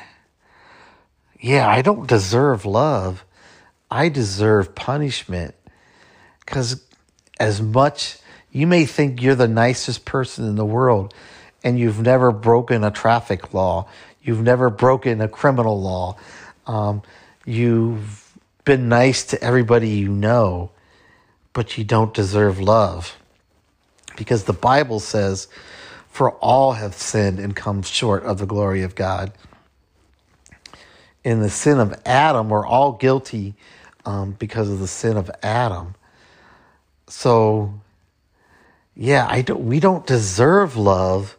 Yeah, 1.40 1.68
I 1.68 1.82
don't 1.82 2.06
deserve 2.06 2.64
love. 2.66 3.24
I 3.90 4.08
deserve 4.08 4.74
punishment. 4.74 5.54
Because 6.40 6.82
as 7.38 7.62
much, 7.62 8.18
you 8.50 8.66
may 8.66 8.84
think 8.84 9.22
you're 9.22 9.34
the 9.34 9.48
nicest 9.48 10.04
person 10.04 10.46
in 10.46 10.56
the 10.56 10.64
world 10.64 11.14
and 11.64 11.78
you've 11.78 12.00
never 12.00 12.30
broken 12.32 12.84
a 12.84 12.90
traffic 12.90 13.52
law, 13.54 13.88
you've 14.22 14.42
never 14.42 14.70
broken 14.70 15.20
a 15.20 15.28
criminal 15.28 15.80
law, 15.80 16.16
um, 16.66 17.02
you've 17.44 18.36
been 18.64 18.88
nice 18.88 19.24
to 19.24 19.42
everybody 19.42 19.88
you 19.88 20.10
know, 20.10 20.70
but 21.54 21.78
you 21.78 21.84
don't 21.84 22.12
deserve 22.12 22.60
love. 22.60 23.16
Because 24.18 24.44
the 24.44 24.52
Bible 24.52 25.00
says, 25.00 25.48
For 26.10 26.32
all 26.32 26.72
have 26.72 26.94
sinned 26.94 27.38
and 27.38 27.56
come 27.56 27.80
short 27.82 28.24
of 28.24 28.38
the 28.38 28.46
glory 28.46 28.82
of 28.82 28.94
God. 28.94 29.32
In 31.24 31.40
the 31.40 31.48
sin 31.48 31.78
of 31.78 31.94
Adam, 32.04 32.50
we're 32.50 32.66
all 32.66 32.92
guilty 32.92 33.54
um, 34.04 34.32
because 34.32 34.68
of 34.68 34.80
the 34.80 34.86
sin 34.86 35.16
of 35.16 35.30
Adam. 35.42 35.94
So, 37.06 37.80
yeah, 38.94 39.26
I 39.30 39.40
don't. 39.40 39.64
We 39.64 39.80
don't 39.80 40.06
deserve 40.06 40.76
love. 40.76 41.37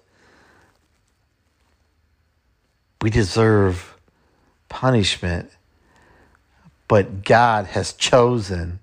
We 3.02 3.10
deserve 3.10 3.96
punishment. 4.68 5.50
But 6.88 7.24
God 7.24 7.66
has 7.68 7.94
chosen. 7.94 8.80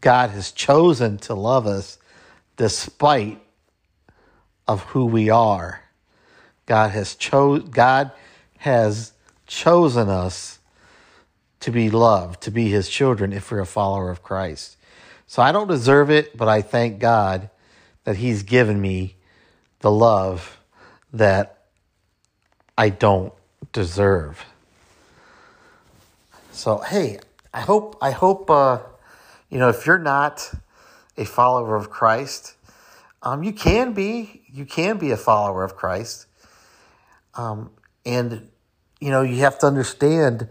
God 0.00 0.30
has 0.30 0.52
chosen 0.52 1.18
to 1.18 1.34
love 1.34 1.66
us 1.66 1.98
despite 2.56 3.40
of 4.68 4.82
who 4.84 5.06
we 5.06 5.30
are. 5.30 5.82
God 6.66 6.90
has 6.90 7.14
chose. 7.14 7.62
God 7.70 8.12
has 8.58 9.12
chosen 9.46 10.08
us 10.08 10.58
to 11.60 11.70
be 11.70 11.90
loved, 11.90 12.42
to 12.42 12.50
be 12.50 12.68
His 12.68 12.88
children, 12.88 13.32
if 13.32 13.50
we're 13.50 13.60
a 13.60 13.66
follower 13.66 14.10
of 14.10 14.22
Christ. 14.22 14.76
So 15.26 15.42
I 15.42 15.52
don't 15.52 15.68
deserve 15.68 16.10
it, 16.10 16.36
but 16.36 16.48
I 16.48 16.62
thank 16.62 16.98
God 16.98 17.50
that 18.04 18.16
He's 18.16 18.42
given 18.42 18.80
me 18.80 19.16
the 19.80 19.90
love 19.90 20.60
that 21.12 21.59
I 22.80 22.88
don't 22.88 23.34
deserve. 23.74 24.42
So 26.50 26.78
hey, 26.78 27.18
I 27.52 27.60
hope 27.60 27.98
I 28.00 28.10
hope 28.10 28.48
uh, 28.48 28.78
you 29.50 29.58
know 29.58 29.68
if 29.68 29.84
you're 29.84 29.98
not 29.98 30.50
a 31.18 31.26
follower 31.26 31.76
of 31.76 31.90
Christ, 31.90 32.54
um, 33.22 33.42
you 33.42 33.52
can 33.52 33.92
be 33.92 34.44
you 34.50 34.64
can 34.64 34.96
be 34.96 35.10
a 35.10 35.18
follower 35.18 35.62
of 35.62 35.76
Christ, 35.76 36.24
um, 37.34 37.70
and 38.06 38.48
you 38.98 39.10
know 39.10 39.20
you 39.20 39.40
have 39.40 39.58
to 39.58 39.66
understand 39.66 40.48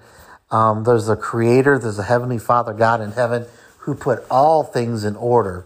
um, 0.51 0.83
there's 0.83 1.09
a 1.09 1.15
Creator, 1.15 1.79
there's 1.79 1.97
a 1.97 2.03
Heavenly 2.03 2.37
Father, 2.37 2.73
God 2.73 3.01
in 3.01 3.13
heaven 3.13 3.47
who 3.79 3.95
put 3.95 4.23
all 4.29 4.63
things 4.63 5.03
in 5.03 5.15
order, 5.15 5.65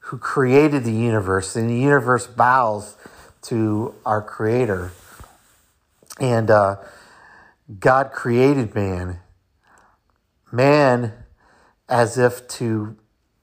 who 0.00 0.18
created 0.18 0.82
the 0.82 0.90
universe, 0.90 1.54
and 1.54 1.70
the 1.70 1.78
universe 1.78 2.26
bows 2.26 2.96
to 3.42 3.94
our 4.04 4.20
Creator. 4.20 4.90
And 6.18 6.50
uh, 6.50 6.76
God 7.78 8.12
created 8.12 8.74
man. 8.74 9.20
Man, 10.50 11.12
as 11.88 12.18
if 12.18 12.46
to 12.48 12.96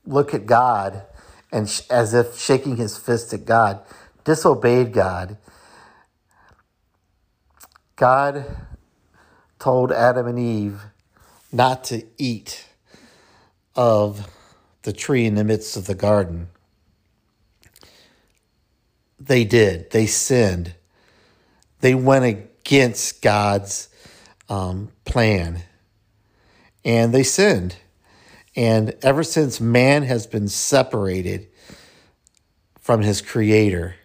look 0.05 0.33
at 0.33 0.45
God 0.45 1.03
and 1.51 1.69
sh- 1.69 1.81
as 1.89 2.13
if 2.13 2.37
shaking 2.39 2.77
his 2.77 2.97
fist 2.97 3.33
at 3.33 3.45
God, 3.45 3.81
disobeyed 4.23 4.93
God. 4.93 5.37
God 7.95 8.45
told 9.59 9.91
Adam 9.91 10.27
and 10.27 10.39
Eve 10.39 10.81
not 11.51 11.83
to 11.85 12.03
eat 12.17 12.65
of 13.75 14.27
the 14.81 14.93
tree 14.93 15.25
in 15.25 15.35
the 15.35 15.43
midst 15.43 15.77
of 15.77 15.85
the 15.85 15.95
garden. 15.95 16.47
They 19.19 19.45
did. 19.45 19.91
They 19.91 20.05
sinned. 20.05 20.75
They 21.79 21.95
went 21.95 22.49
against 22.65 23.21
God's 23.21 23.89
um, 24.49 24.89
plan 25.05 25.63
and 26.85 27.13
they 27.13 27.23
sinned. 27.23 27.75
And 28.55 28.95
ever 29.01 29.23
since 29.23 29.59
man 29.59 30.03
has 30.03 30.27
been 30.27 30.47
separated 30.47 31.47
from 32.79 33.01
his 33.01 33.21
creator, 33.21 33.95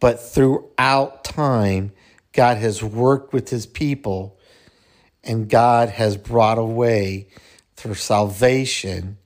but 0.00 0.20
throughout 0.20 1.24
time, 1.24 1.92
God 2.32 2.58
has 2.58 2.82
worked 2.82 3.32
with 3.32 3.48
his 3.48 3.66
people 3.66 4.38
and 5.24 5.48
God 5.48 5.88
has 5.88 6.16
brought 6.16 6.58
a 6.58 6.64
way 6.64 7.28
through 7.74 7.94
salvation 7.94 9.18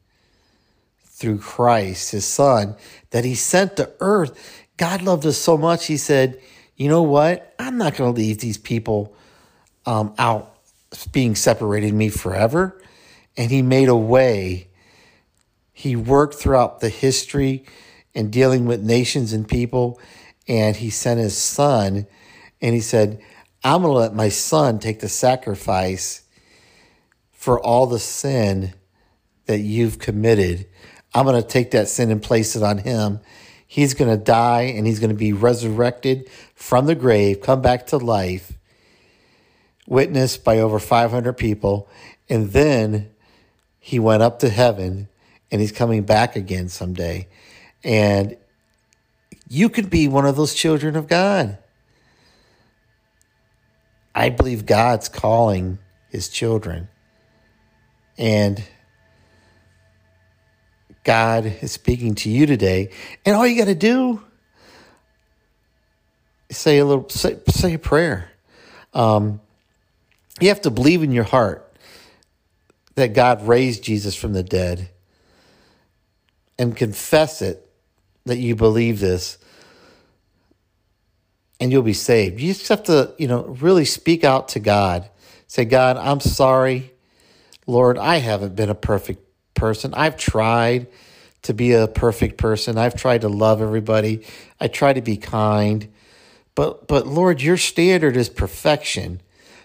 through 1.05 1.39
Christ, 1.39 2.13
his 2.13 2.25
son, 2.25 2.77
that 3.11 3.27
he 3.27 3.35
sent 3.35 3.77
to 3.77 3.93
earth. 4.01 4.65
God 4.79 5.03
loved 5.03 5.27
us 5.27 5.37
so 5.37 5.59
much, 5.59 5.87
he 5.87 5.99
said, 5.99 6.41
You 6.81 6.89
know 6.89 7.03
what? 7.03 7.55
I'm 7.59 7.77
not 7.77 7.95
going 7.95 8.15
to 8.15 8.19
leave 8.19 8.39
these 8.39 8.57
people 8.57 9.15
um, 9.85 10.15
out 10.19 10.57
being 11.13 11.35
separated 11.35 11.93
me 11.93 12.09
forever. 12.09 12.81
And 13.37 13.51
he 13.51 13.61
made 13.61 13.91
a 13.91 13.97
way. 13.97 14.69
He 15.75 15.95
worked 15.95 16.37
throughout 16.37 16.81
the 16.81 16.89
history 16.89 17.67
and 18.15 18.33
dealing 18.33 18.65
with 18.65 18.81
nations 18.83 19.35
and 19.35 19.47
people. 19.47 20.01
And 20.49 20.75
he 20.75 20.89
sent 20.89 21.21
his 21.21 21.37
son 21.37 22.07
and 22.63 22.75
he 22.75 22.81
said, 22.81 23.21
I'm 23.63 23.83
going 23.83 23.93
to 23.93 23.99
let 23.99 24.15
my 24.15 24.31
son 24.31 24.79
take 24.79 25.01
the 25.01 25.09
sacrifice 25.11 26.23
for 27.31 27.61
all 27.61 27.89
the 27.89 27.99
sin 27.99 28.73
that 29.45 29.59
you've 29.59 29.99
committed. 29.99 30.67
I'm 31.13 31.27
going 31.27 31.43
to 31.43 31.47
take 31.47 31.73
that 31.73 31.89
sin 31.89 32.11
and 32.11 32.23
place 32.23 32.57
it 32.57 32.63
on 32.63 32.79
him. 32.79 33.21
He's 33.73 33.95
going 33.95 34.11
to 34.11 34.17
die 34.17 34.63
and 34.63 34.85
he's 34.85 34.99
going 34.99 35.11
to 35.11 35.17
be 35.17 35.33
resurrected 35.33 36.29
from 36.57 36.87
the 36.87 36.97
grave, 36.97 37.41
come 37.41 37.63
back 37.63 37.87
to 37.87 37.99
life, 37.99 38.59
witnessed 39.87 40.43
by 40.43 40.59
over 40.59 40.81
500 40.81 41.35
people. 41.35 41.89
And 42.29 42.51
then 42.51 43.11
he 43.79 44.01
went 44.01 44.25
up 44.25 44.41
to 44.41 44.49
heaven 44.49 45.07
and 45.53 45.61
he's 45.61 45.71
coming 45.71 46.03
back 46.03 46.35
again 46.35 46.69
someday. 46.69 47.29
And 47.85 48.37
you 49.49 49.69
could 49.69 49.89
be 49.89 50.09
one 50.09 50.27
of 50.27 50.35
those 50.35 50.53
children 50.53 50.97
of 50.97 51.07
God. 51.07 51.57
I 54.17 54.31
believe 54.31 54.67
God's 54.67 55.09
calling 55.09 55.79
his 56.09 56.29
children. 56.29 56.89
And 58.19 58.65
God 61.05 61.47
is 61.47 61.73
speaking 61.73 62.15
to 62.17 62.31
you 62.31 62.47
today. 62.47 62.91
And 63.25 63.35
all 63.35 63.47
you 63.47 63.59
got 63.59 63.67
to 63.67 63.75
do 63.75 64.23
is 66.49 66.57
say 66.57 66.79
a 66.79 66.85
little, 66.85 67.09
say, 67.09 67.39
say 67.49 67.75
a 67.75 67.79
prayer. 67.79 68.31
Um, 68.93 69.41
you 70.41 70.49
have 70.49 70.63
to 70.63 70.71
believe 70.71 71.03
in 71.03 71.13
your 71.13 71.25
heart 71.25 71.73
that 72.95 73.15
God 73.15 73.47
raised 73.47 73.83
Jesus 73.83 74.15
from 74.15 74.33
the 74.33 74.43
dead 74.43 74.91
and 76.59 76.77
confess 76.77 77.43
it 77.43 77.67
that 78.27 78.39
you 78.39 78.55
believe 78.55 79.01
this 79.01 79.39
and 81.59 81.73
you'll 81.73 81.83
be 81.83 81.93
saved. 81.93 82.41
You 82.41 82.53
just 82.53 82.69
have 82.69 82.85
to, 82.85 83.15
you 83.19 83.29
know, 83.29 83.45
really 83.45 83.85
speak 83.85 84.25
out 84.25 84.49
to 84.49 84.61
God. 84.61 85.09
Say, 85.47 85.65
God, 85.65 85.97
I'm 85.97 86.21
sorry 86.21 86.93
Lord, 87.71 87.99
I 87.99 88.17
haven't 88.17 88.57
been 88.57 88.69
a 88.69 88.75
perfect 88.75 89.30
person. 89.55 89.95
I've 89.95 90.17
tried 90.17 90.89
to 91.43 91.55
be 91.55 91.73
a 91.73 91.89
perfect 91.89 92.37
person. 92.37 92.77
I've 92.77 92.95
tried 92.95 93.23
to 93.23 93.29
love 93.29 93.63
everybody. 93.63 94.27
I 94.61 94.69
try 94.69 94.93
to 94.93 95.01
be 95.01 95.17
kind. 95.17 95.93
But 96.55 96.87
but 96.87 97.07
Lord, 97.07 97.41
your 97.41 97.57
standard 97.57 98.17
is 98.17 98.29
perfection. 98.29 99.21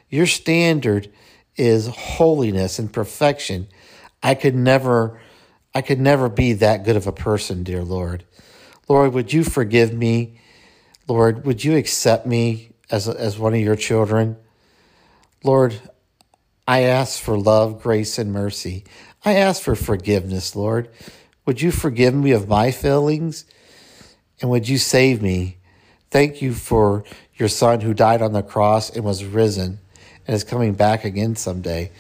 Your 0.10 0.26
standard 0.26 1.12
is 1.56 1.88
holiness 1.88 2.80
and 2.80 2.92
perfection. 2.92 3.68
I 4.24 4.36
could 4.36 4.56
never 4.56 5.20
I 5.74 5.82
could 5.82 6.00
never 6.00 6.30
be 6.30 6.54
that 6.54 6.86
good 6.86 6.96
of 6.96 7.08
a 7.08 7.12
person, 7.12 7.64
dear 7.64 7.84
Lord. 7.84 8.24
Lord, 8.88 9.14
would 9.14 9.34
you 9.34 9.44
forgive 9.44 9.94
me? 9.94 10.40
Lord, 11.08 11.46
would 11.46 11.64
you 11.64 11.76
accept 11.76 12.26
me 12.26 12.72
as 12.90 13.10
as 13.10 13.38
one 13.38 13.54
of 13.54 13.60
your 13.60 13.76
children? 13.76 14.38
Lord, 15.44 15.80
I 16.68 16.82
ask 16.82 17.22
for 17.22 17.38
love, 17.38 17.82
grace, 17.82 18.18
and 18.18 18.32
mercy. 18.32 18.86
I 19.26 19.34
ask 19.34 19.64
for 19.64 19.76
forgiveness, 19.76 20.56
Lord. 20.56 20.88
Would 21.48 21.60
you 21.60 21.72
forgive 21.72 22.14
me 22.14 22.32
of 22.32 22.48
my 22.48 22.70
failings? 22.70 23.46
And 24.40 24.52
would 24.52 24.70
you 24.70 24.78
save 24.78 25.20
me? 25.22 25.58
Thank 26.12 26.44
you 26.44 26.54
for 26.54 27.04
your 27.34 27.50
son 27.50 27.82
who 27.82 27.96
died 27.96 28.22
on 28.22 28.34
the 28.34 28.44
cross 28.44 28.92
and 28.92 29.04
was 29.04 29.26
risen 29.26 29.80
and 30.28 30.36
is 30.36 30.44
coming 30.44 30.76
back 30.76 31.06
again 31.06 31.36
someday. 31.36 31.92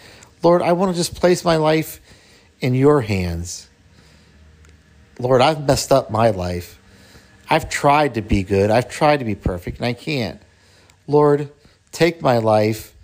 Lord, 0.43 0.61
I 0.61 0.73
want 0.73 0.91
to 0.91 0.97
just 0.97 1.15
place 1.15 1.43
my 1.43 1.55
life 1.55 1.99
in 2.61 2.76
your 2.76 3.01
hands. 3.01 3.69
Lord, 5.17 5.41
I've 5.41 5.65
messed 5.65 5.91
up 5.91 6.11
my 6.11 6.30
life. 6.30 6.80
I've 7.49 7.69
tried 7.69 8.13
to 8.15 8.21
be 8.21 8.43
good. 8.43 8.69
I've 8.69 8.89
tried 8.89 9.17
to 9.17 9.26
be 9.26 9.36
perfect, 9.36 9.78
and 9.78 9.86
I 9.88 9.93
can't. 9.93 10.39
Lord, 11.07 11.49
take 11.91 12.21
my 12.21 12.38
life. 12.38 12.95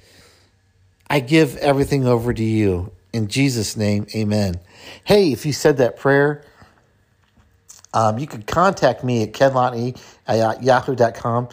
I 1.09 1.19
give 1.19 1.57
everything 1.57 2.07
over 2.07 2.33
to 2.33 2.43
you. 2.43 2.91
In 3.13 3.27
Jesus' 3.27 3.75
name, 3.75 4.07
amen. 4.15 4.59
Hey, 5.03 5.31
if 5.31 5.45
you 5.45 5.51
said 5.51 5.77
that 5.77 5.97
prayer, 5.97 6.45
um, 7.93 8.17
you 8.17 8.27
can 8.27 8.41
contact 8.43 9.03
me 9.03 9.23
at 9.23 9.33
kenlotney 9.33 9.99
at 10.27 10.63
yahoo.com. 10.63 11.49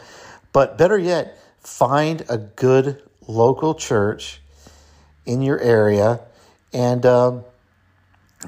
But 0.53 0.79
better 0.79 0.99
yet, 0.99 1.39
find 1.61 2.25
a 2.29 2.39
good 2.39 3.03
local 3.27 3.75
church 3.75 4.41
in 5.27 5.43
your 5.43 5.59
area 5.59 6.21
and 6.73 7.05
um, 7.05 7.45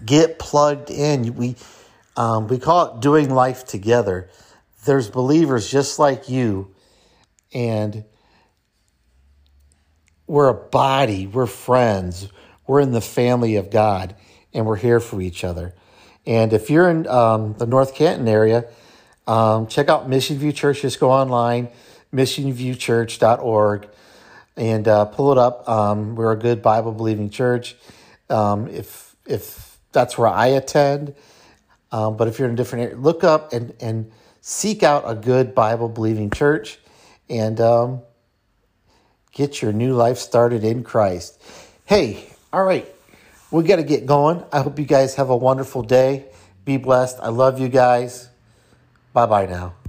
get 0.05 0.39
plugged 0.39 0.91
in. 0.91 1.35
We 1.35 1.57
um, 2.17 2.49
we 2.49 2.59
call 2.59 2.95
it 2.95 3.01
doing 3.01 3.31
life 3.31 3.65
together. 3.65 4.29
There's 4.85 5.11
believers 5.11 5.71
just 5.71 5.99
like 5.99 6.29
you, 6.29 6.75
and 7.53 8.05
we're 10.27 10.49
a 10.49 10.55
body. 10.55 11.27
We're 11.27 11.47
friends. 11.47 12.29
We're 12.71 12.79
in 12.79 12.93
the 12.93 13.01
family 13.01 13.57
of 13.57 13.69
God, 13.69 14.15
and 14.55 14.65
we're 14.65 14.77
here 14.77 15.01
for 15.01 15.21
each 15.21 15.43
other. 15.43 15.75
And 16.25 16.53
if 16.53 16.71
you're 16.71 16.89
in 16.89 17.05
um, 17.09 17.55
the 17.55 17.67
North 17.67 17.97
Canton 17.97 18.29
area, 18.29 18.65
um, 19.27 19.67
check 19.67 19.89
out 19.89 20.09
Mission 20.09 20.39
View 20.39 20.53
Church. 20.53 20.83
Just 20.83 21.01
go 21.01 21.11
online, 21.11 21.71
missionviewchurch.org, 22.15 23.89
and 24.57 24.87
uh, 24.87 25.05
pull 25.07 25.33
it 25.33 25.39
up. 25.39 25.69
Um, 25.69 26.15
we're 26.15 26.31
a 26.31 26.37
good 26.37 26.63
Bible 26.63 26.93
believing 26.93 27.29
church. 27.29 27.75
Um, 28.29 28.69
if 28.69 29.17
if 29.27 29.77
that's 29.91 30.17
where 30.17 30.29
I 30.29 30.47
attend, 30.47 31.17
um, 31.91 32.17
but 32.17 32.29
if 32.29 32.39
you're 32.39 32.47
in 32.47 32.55
a 32.55 32.57
different 32.57 32.85
area, 32.85 32.97
look 32.97 33.25
up 33.25 33.53
and 33.53 33.75
and 33.81 34.13
seek 34.43 34.85
out 34.85 35.03
a 35.07 35.17
good 35.17 35.57
Bible 35.57 35.89
believing 35.89 36.31
church, 36.31 36.79
and 37.29 37.61
um, 37.61 38.03
get 39.33 39.61
your 39.61 39.73
new 39.73 39.93
life 39.93 40.19
started 40.19 40.63
in 40.63 40.85
Christ. 40.85 41.43
Hey, 41.85 42.30
all 42.53 42.65
right, 42.65 42.87
we 43.51 43.63
got 43.65 43.77
to 43.77 43.83
get 43.83 44.07
going. 44.07 44.43
I 44.53 44.63
hope 44.63 44.79
you 44.79 44.85
guys 44.85 45.15
have 45.17 45.31
a 45.31 45.37
wonderful 45.37 45.83
day. 45.83 46.27
Be 46.65 46.77
blessed. 46.77 47.19
I 47.21 47.29
love 47.29 47.59
you 47.59 47.69
guys. 47.69 48.29
Bye 49.13 49.27
bye 49.27 49.47
now. 49.47 49.80